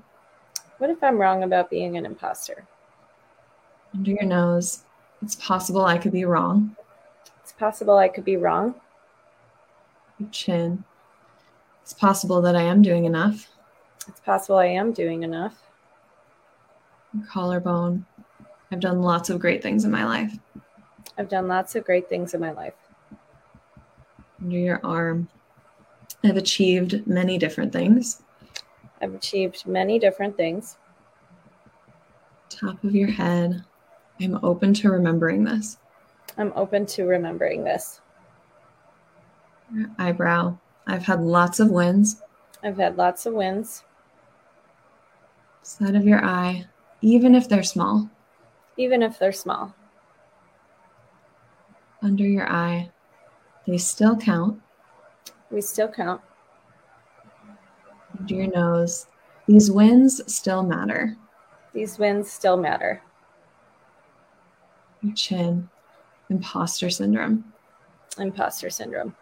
What 0.79 0.91
if 0.91 1.03
I'm 1.03 1.19
wrong 1.19 1.43
about 1.43 1.71
being 1.71 1.97
an 1.97 2.07
imposter? 2.07 2.67
Under 3.97 4.11
your 4.11 4.25
nose. 4.25 4.85
It's 5.23 5.37
possible 5.37 5.87
I 5.87 5.97
could 5.97 6.13
be 6.13 6.27
wrong. 6.27 6.77
It's 7.43 7.53
possible 7.53 7.97
I 7.97 8.09
could 8.09 8.25
be 8.25 8.37
wrong. 8.37 8.75
Your 10.19 10.29
chin. 10.29 10.85
It's 11.83 11.95
possible 11.95 12.43
that 12.43 12.55
I 12.55 12.63
am 12.63 12.83
doing 12.83 13.07
enough. 13.07 13.49
It's 14.07 14.21
possible 14.21 14.59
I 14.59 14.67
am 14.67 14.93
doing 14.93 15.23
enough. 15.23 15.63
Your 17.15 17.27
collarbone. 17.27 18.05
I've 18.71 18.81
done 18.81 19.01
lots 19.01 19.31
of 19.31 19.39
great 19.39 19.63
things 19.63 19.85
in 19.85 19.91
my 19.91 20.05
life. 20.05 20.37
I've 21.17 21.31
done 21.31 21.49
lots 21.49 21.75
of 21.75 21.85
great 21.85 22.09
things 22.09 22.35
in 22.35 22.41
my 22.41 22.51
life. 22.51 22.75
Under 24.43 24.59
your 24.59 24.81
arm. 24.85 25.29
I've 26.23 26.37
achieved 26.37 27.07
many 27.07 27.39
different 27.39 27.73
things. 27.73 28.23
I've 29.01 29.15
achieved 29.15 29.67
many 29.67 29.99
different 29.99 30.37
things. 30.37 30.77
Top 32.51 32.83
of 32.85 32.95
your 32.95 33.11
head. 33.11 33.65
I'm 34.21 34.39
open 34.43 34.73
to 34.75 34.91
remembering 34.91 35.45
this. 35.45 35.79
I'm 36.39 36.53
open 36.57 36.87
to 36.87 37.05
remembering 37.05 37.65
this. 37.65 38.01
Your 39.75 39.89
eyebrow. 39.99 40.59
I've 40.87 41.05
had 41.05 41.21
lots 41.21 41.61
of 41.61 41.71
wins. 41.71 42.23
I've 42.63 42.77
had 42.77 42.97
lots 42.97 43.27
of 43.27 43.35
wins. 43.35 43.85
Side 45.63 45.97
of 45.97 46.05
your 46.05 46.25
eye, 46.25 46.67
even 47.01 47.35
if 47.35 47.49
they're 47.49 47.63
small. 47.63 48.09
Even 48.77 49.03
if 49.03 49.19
they're 49.19 49.33
small. 49.33 49.75
Under 52.03 52.25
your 52.25 52.49
eye, 52.49 52.91
they 53.67 53.79
still 53.79 54.17
count. 54.17 54.61
We 55.51 55.61
still 55.61 55.89
count. 55.89 56.21
Under 58.19 58.35
your 58.35 58.51
nose, 58.51 59.07
these 59.47 59.71
wins 59.71 60.21
still 60.33 60.63
matter. 60.63 61.17
These 61.73 61.99
wins 61.99 62.31
still 62.31 62.57
matter. 62.57 63.03
Your 65.03 65.15
chin, 65.15 65.69
imposter 66.31 66.91
syndrome. 66.91 67.53
Imposter 68.19 68.71
syndrome. 68.71 69.15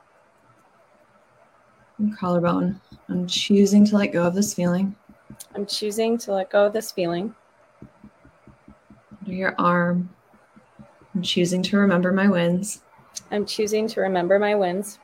Your 1.98 2.16
collarbone. 2.16 2.80
I'm 3.08 3.26
choosing 3.26 3.84
to 3.86 3.96
let 3.96 4.12
go 4.12 4.24
of 4.24 4.34
this 4.34 4.54
feeling. 4.54 4.94
I'm 5.54 5.66
choosing 5.66 6.18
to 6.18 6.32
let 6.32 6.50
go 6.50 6.66
of 6.66 6.72
this 6.72 6.92
feeling. 6.92 7.34
Under 9.20 9.32
your 9.32 9.54
arm. 9.58 10.10
I'm 11.14 11.22
choosing 11.22 11.62
to 11.64 11.76
remember 11.76 12.12
my 12.12 12.28
wins. 12.28 12.82
I'm 13.30 13.46
choosing 13.46 13.86
to 13.88 14.00
remember 14.00 14.38
my 14.38 14.54
wins. 14.54 14.98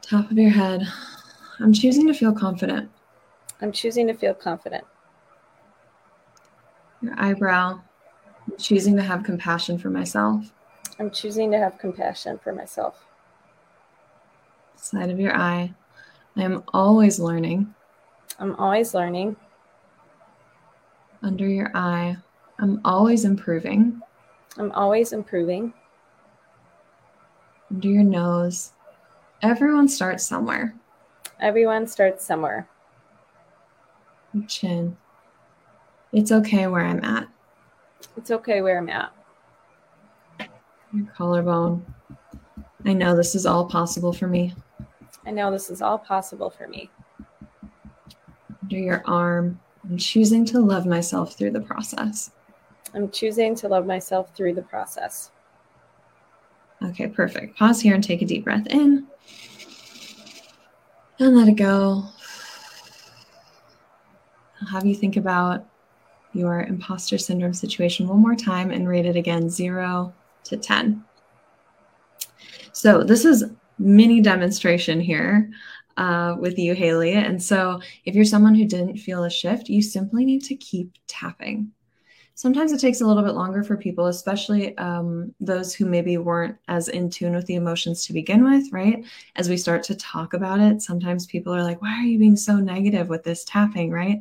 Top 0.00 0.30
of 0.30 0.38
your 0.38 0.50
head. 0.50 0.86
I'm 1.58 1.72
choosing 1.72 2.06
to 2.06 2.14
feel 2.14 2.32
confident. 2.32 2.90
I'm 3.60 3.72
choosing 3.72 4.06
to 4.08 4.14
feel 4.14 4.34
confident. 4.34 4.84
Your 7.00 7.14
eyebrow. 7.16 7.80
Choosing 8.58 8.96
to 8.96 9.02
have 9.02 9.24
compassion 9.24 9.78
for 9.78 9.90
myself. 9.90 10.52
I'm 10.98 11.10
choosing 11.10 11.50
to 11.52 11.58
have 11.58 11.78
compassion 11.78 12.38
for 12.38 12.52
myself. 12.52 13.04
Side 14.76 15.10
of 15.10 15.18
your 15.18 15.34
eye. 15.34 15.72
I 16.36 16.42
am 16.42 16.62
always 16.72 17.18
learning. 17.18 17.74
I'm 18.38 18.54
always 18.56 18.94
learning. 18.94 19.36
Under 21.22 21.46
your 21.46 21.70
eye. 21.74 22.16
I'm 22.58 22.80
always 22.84 23.24
improving. 23.24 24.00
I'm 24.58 24.72
always 24.72 25.12
improving. 25.12 25.72
Under 27.70 27.88
your 27.88 28.04
nose. 28.04 28.72
Everyone 29.40 29.88
starts 29.88 30.24
somewhere. 30.24 30.74
Everyone 31.40 31.86
starts 31.86 32.24
somewhere. 32.24 32.68
Chin. 34.46 34.96
It's 36.12 36.30
okay 36.32 36.66
where 36.66 36.84
I'm 36.84 37.02
at. 37.04 37.28
It's 38.16 38.30
okay 38.30 38.60
where 38.60 38.78
I'm 38.78 38.88
at. 38.88 39.12
Your 40.92 41.06
collarbone. 41.16 41.84
I 42.84 42.92
know 42.92 43.16
this 43.16 43.34
is 43.34 43.46
all 43.46 43.64
possible 43.66 44.12
for 44.12 44.26
me. 44.26 44.54
I 45.26 45.30
know 45.30 45.50
this 45.50 45.70
is 45.70 45.82
all 45.82 45.98
possible 45.98 46.50
for 46.50 46.66
me. 46.68 46.90
Under 48.62 48.78
your 48.78 49.02
arm. 49.06 49.60
I'm 49.84 49.96
choosing 49.96 50.44
to 50.46 50.60
love 50.60 50.86
myself 50.86 51.34
through 51.34 51.52
the 51.52 51.60
process. 51.60 52.30
I'm 52.94 53.10
choosing 53.10 53.54
to 53.56 53.68
love 53.68 53.86
myself 53.86 54.34
through 54.36 54.54
the 54.54 54.62
process. 54.62 55.30
Okay, 56.82 57.06
perfect. 57.06 57.56
Pause 57.56 57.80
here 57.80 57.94
and 57.94 58.02
take 58.02 58.22
a 58.22 58.26
deep 58.26 58.44
breath 58.44 58.66
in. 58.68 59.06
And 61.18 61.36
let 61.36 61.48
it 61.48 61.52
go. 61.52 62.04
I'll 64.60 64.68
have 64.68 64.86
you 64.86 64.94
think 64.94 65.16
about 65.16 65.64
your 66.32 66.62
imposter 66.62 67.18
syndrome 67.18 67.54
situation 67.54 68.08
one 68.08 68.20
more 68.20 68.34
time 68.34 68.70
and 68.70 68.88
rate 68.88 69.06
it 69.06 69.16
again 69.16 69.48
zero 69.48 70.12
to 70.44 70.56
10. 70.56 71.04
So, 72.72 73.02
this 73.02 73.24
is 73.24 73.44
mini 73.78 74.20
demonstration 74.20 75.00
here 75.00 75.50
uh, 75.96 76.36
with 76.38 76.58
you, 76.58 76.74
Haley. 76.74 77.12
And 77.12 77.42
so, 77.42 77.80
if 78.04 78.14
you're 78.14 78.24
someone 78.24 78.54
who 78.54 78.64
didn't 78.64 78.96
feel 78.96 79.24
a 79.24 79.30
shift, 79.30 79.68
you 79.68 79.82
simply 79.82 80.24
need 80.24 80.42
to 80.44 80.56
keep 80.56 80.92
tapping. 81.06 81.70
Sometimes 82.34 82.72
it 82.72 82.80
takes 82.80 83.02
a 83.02 83.06
little 83.06 83.22
bit 83.22 83.34
longer 83.34 83.62
for 83.62 83.76
people, 83.76 84.06
especially 84.06 84.76
um, 84.78 85.34
those 85.38 85.74
who 85.74 85.84
maybe 85.84 86.16
weren't 86.16 86.56
as 86.66 86.88
in 86.88 87.10
tune 87.10 87.34
with 87.34 87.46
the 87.46 87.56
emotions 87.56 88.06
to 88.06 88.14
begin 88.14 88.42
with, 88.42 88.72
right? 88.72 89.04
As 89.36 89.48
we 89.48 89.56
start 89.58 89.82
to 89.84 89.94
talk 89.94 90.32
about 90.32 90.58
it, 90.58 90.80
sometimes 90.80 91.26
people 91.26 91.54
are 91.54 91.62
like, 91.62 91.82
why 91.82 91.92
are 91.92 92.06
you 92.06 92.18
being 92.18 92.36
so 92.36 92.56
negative 92.56 93.08
with 93.08 93.22
this 93.22 93.44
tapping, 93.44 93.90
right? 93.90 94.20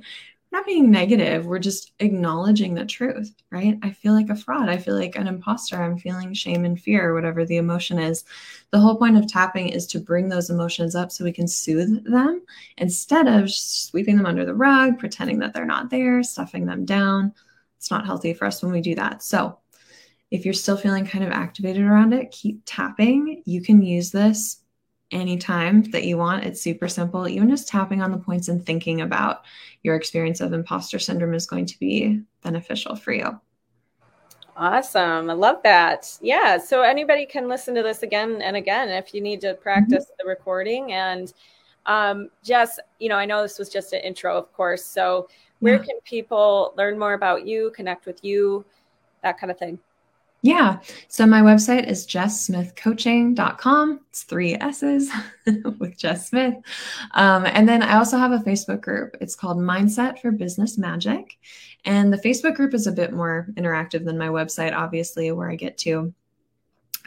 Not 0.51 0.65
being 0.65 0.91
negative. 0.91 1.45
We're 1.45 1.59
just 1.59 1.93
acknowledging 1.99 2.73
the 2.73 2.85
truth, 2.85 3.33
right? 3.51 3.77
I 3.83 3.91
feel 3.91 4.13
like 4.13 4.29
a 4.29 4.35
fraud. 4.35 4.67
I 4.67 4.77
feel 4.77 4.95
like 4.95 5.15
an 5.15 5.27
imposter. 5.27 5.81
I'm 5.81 5.97
feeling 5.97 6.33
shame 6.33 6.65
and 6.65 6.79
fear, 6.79 7.13
whatever 7.13 7.45
the 7.45 7.57
emotion 7.57 7.97
is. 7.99 8.25
The 8.71 8.79
whole 8.79 8.97
point 8.97 9.17
of 9.17 9.27
tapping 9.27 9.69
is 9.69 9.87
to 9.87 9.99
bring 9.99 10.27
those 10.27 10.49
emotions 10.49 10.93
up 10.93 11.11
so 11.11 11.23
we 11.23 11.31
can 11.31 11.47
soothe 11.47 12.03
them 12.05 12.41
instead 12.77 13.27
of 13.27 13.49
sweeping 13.49 14.17
them 14.17 14.25
under 14.25 14.45
the 14.45 14.53
rug, 14.53 14.99
pretending 14.99 15.39
that 15.39 15.53
they're 15.53 15.65
not 15.65 15.89
there, 15.89 16.21
stuffing 16.21 16.65
them 16.65 16.83
down. 16.83 17.33
It's 17.77 17.91
not 17.91 18.05
healthy 18.05 18.33
for 18.33 18.45
us 18.45 18.61
when 18.61 18.73
we 18.73 18.81
do 18.81 18.95
that. 18.95 19.23
So, 19.23 19.57
if 20.31 20.45
you're 20.45 20.53
still 20.53 20.77
feeling 20.77 21.05
kind 21.05 21.25
of 21.25 21.31
activated 21.31 21.83
around 21.83 22.13
it, 22.13 22.31
keep 22.31 22.61
tapping. 22.65 23.43
You 23.45 23.61
can 23.61 23.81
use 23.81 24.11
this 24.11 24.60
anytime 25.11 25.83
that 25.91 26.05
you 26.05 26.17
want. 26.17 26.45
It's 26.45 26.61
super 26.61 26.87
simple. 26.87 27.27
Even 27.27 27.49
just 27.49 27.67
tapping 27.67 28.01
on 28.01 28.11
the 28.11 28.17
points 28.17 28.47
and 28.47 28.65
thinking 28.65 29.01
about 29.01 29.43
your 29.83 29.95
experience 29.95 30.41
of 30.41 30.53
imposter 30.53 30.99
syndrome 30.99 31.33
is 31.33 31.45
going 31.45 31.65
to 31.65 31.79
be 31.79 32.21
beneficial 32.43 32.95
for 32.95 33.13
you. 33.13 33.39
Awesome. 34.55 35.29
I 35.29 35.33
love 35.33 35.57
that. 35.63 36.17
Yeah. 36.21 36.57
So 36.57 36.81
anybody 36.81 37.25
can 37.25 37.47
listen 37.47 37.73
to 37.75 37.83
this 37.83 38.03
again 38.03 38.41
and 38.41 38.55
again 38.55 38.89
if 38.89 39.13
you 39.13 39.21
need 39.21 39.41
to 39.41 39.55
practice 39.55 40.05
mm-hmm. 40.05 40.13
the 40.19 40.29
recording. 40.29 40.91
And 40.91 41.33
um, 41.85 42.29
Jess, 42.43 42.79
you 42.99 43.09
know, 43.09 43.15
I 43.15 43.25
know 43.25 43.41
this 43.41 43.57
was 43.57 43.69
just 43.69 43.93
an 43.93 44.01
intro, 44.01 44.37
of 44.37 44.51
course. 44.53 44.85
So 44.85 45.27
where 45.59 45.75
yeah. 45.75 45.83
can 45.83 45.99
people 46.03 46.73
learn 46.77 46.99
more 46.99 47.13
about 47.13 47.45
you, 47.47 47.71
connect 47.75 48.05
with 48.05 48.23
you, 48.23 48.65
that 49.23 49.39
kind 49.39 49.49
of 49.49 49.57
thing? 49.57 49.79
Yeah. 50.43 50.79
So 51.07 51.27
my 51.27 51.41
website 51.41 51.87
is 51.87 52.07
jesssmithcoaching.com. 52.07 53.99
It's 54.09 54.23
three 54.23 54.55
S's 54.55 55.11
with 55.79 55.97
Jess 55.97 56.29
Smith. 56.29 56.55
Um, 57.13 57.45
and 57.45 57.69
then 57.69 57.83
I 57.83 57.97
also 57.97 58.17
have 58.17 58.31
a 58.31 58.39
Facebook 58.39 58.81
group. 58.81 59.15
It's 59.21 59.35
called 59.35 59.57
Mindset 59.57 60.19
for 60.19 60.31
Business 60.31 60.79
Magic. 60.79 61.37
And 61.85 62.11
the 62.11 62.17
Facebook 62.17 62.55
group 62.55 62.73
is 62.73 62.87
a 62.87 62.91
bit 62.91 63.13
more 63.13 63.47
interactive 63.55 64.03
than 64.03 64.17
my 64.17 64.29
website, 64.29 64.75
obviously, 64.75 65.31
where 65.31 65.51
I 65.51 65.55
get 65.55 65.77
to 65.79 66.11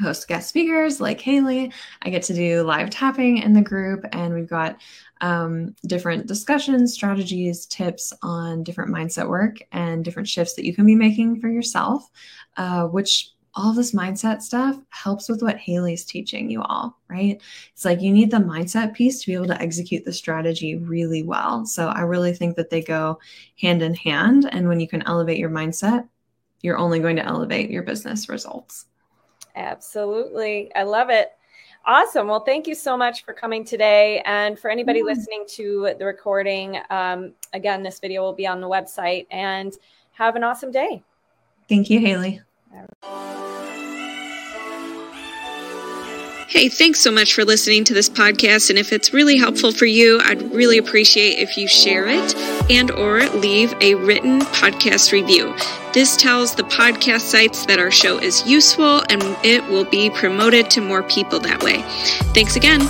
host 0.01 0.27
guest 0.29 0.49
speakers 0.49 1.01
like 1.01 1.21
Haley. 1.21 1.73
I 2.03 2.11
get 2.11 2.23
to 2.25 2.35
do 2.35 2.63
live 2.63 2.91
tapping 2.91 3.39
in 3.39 3.53
the 3.53 3.63
group, 3.63 4.05
and 4.13 4.35
we've 4.35 4.49
got 4.49 4.81
um, 5.25 5.75
different 5.87 6.27
discussions, 6.27 6.93
strategies, 6.93 7.65
tips 7.65 8.13
on 8.21 8.63
different 8.63 8.95
mindset 8.95 9.27
work 9.27 9.57
and 9.73 10.05
different 10.05 10.29
shifts 10.29 10.53
that 10.53 10.67
you 10.67 10.75
can 10.75 10.85
be 10.85 10.95
making 10.95 11.41
for 11.41 11.49
yourself, 11.49 12.11
uh, 12.59 12.85
which 12.85 13.31
all 13.55 13.73
this 13.73 13.93
mindset 13.93 14.43
stuff 14.43 14.79
helps 14.91 15.31
with 15.31 15.41
what 15.41 15.57
Haley's 15.57 16.05
teaching 16.05 16.51
you 16.51 16.61
all, 16.61 16.99
right? 17.09 17.41
It's 17.73 17.87
like 17.87 18.03
you 18.03 18.13
need 18.13 18.31
the 18.31 18.37
mindset 18.37 18.93
piece 18.93 19.21
to 19.21 19.27
be 19.27 19.35
able 19.35 19.47
to 19.47 19.63
execute 19.63 20.05
the 20.05 20.13
strategy 20.13 20.77
really 20.77 21.23
well. 21.23 21.65
So 21.65 21.89
I 21.89 22.01
really 22.01 22.35
think 22.35 22.57
that 22.57 22.69
they 22.69 22.83
go 22.83 23.19
hand 23.59 23.81
in 23.81 23.95
hand. 23.95 24.47
And 24.53 24.69
when 24.69 24.79
you 24.79 24.89
can 24.89 25.07
elevate 25.07 25.39
your 25.39 25.51
mindset, 25.51 26.07
you're 26.61 26.77
only 26.77 26.99
going 26.99 27.17
to 27.17 27.25
elevate 27.25 27.71
your 27.71 27.83
business 27.83 28.29
results. 28.29 28.87
Absolutely. 29.57 30.71
I 30.75 30.83
love 30.83 31.09
it. 31.09 31.33
Awesome. 31.87 32.29
Well, 32.29 32.41
thank 32.41 32.67
you 32.67 32.75
so 32.75 32.97
much 32.97 33.25
for 33.25 33.35
coming 33.35 33.65
today. 33.65 34.23
And 34.25 34.59
for 34.59 34.71
anybody 34.71 35.01
mm-hmm. 35.01 35.09
listening 35.09 35.45
to 35.49 35.95
the 35.99 36.07
recording, 36.07 36.79
um, 36.91 37.33
again, 37.53 37.83
this 37.83 38.01
video 38.01 38.23
will 38.23 38.33
be 38.33 38.47
on 38.47 38.61
the 38.61 38.69
website. 38.69 39.27
And 39.31 39.77
have 40.15 40.37
an 40.37 40.45
awesome 40.45 40.71
day. 40.71 41.03
Thank 41.69 41.91
you, 41.91 42.01
Haley. 42.01 42.41
Hey, 46.55 46.69
thanks 46.69 47.01
so 47.01 47.11
much 47.11 47.35
for 47.35 47.45
listening 47.45 47.83
to 47.83 47.95
this 47.95 48.09
podcast 48.09 48.71
and 48.71 48.79
if 48.79 48.93
it's 48.93 49.13
really 49.13 49.37
helpful 49.37 49.73
for 49.73 49.87
you, 49.87 50.21
I'd 50.23 50.41
really 50.53 50.79
appreciate 50.79 51.41
if 51.41 51.57
you 51.57 51.67
share 51.67 52.07
it 52.07 52.37
and 52.71 52.93
or 52.93 53.27
leave 53.31 53.75
a 53.81 53.97
written 53.97 54.41
podcast 54.41 55.11
review. 55.11 55.53
This 55.95 56.17
tells 56.17 56.55
the 56.55 56.63
podcast 56.63 57.23
sites 57.23 57.67
that 57.67 57.81
our 57.81 57.91
show 57.91 58.19
is 58.19 58.47
useful 58.47 59.03
and 59.11 59.21
it 59.45 59.67
will 59.67 59.85
be 59.85 60.11
promoted 60.11 60.71
to 60.71 60.81
more 60.81 61.03
people 61.03 61.41
that 61.41 61.61
way. 61.65 61.83
Thanks 62.35 62.55
again. 62.55 62.83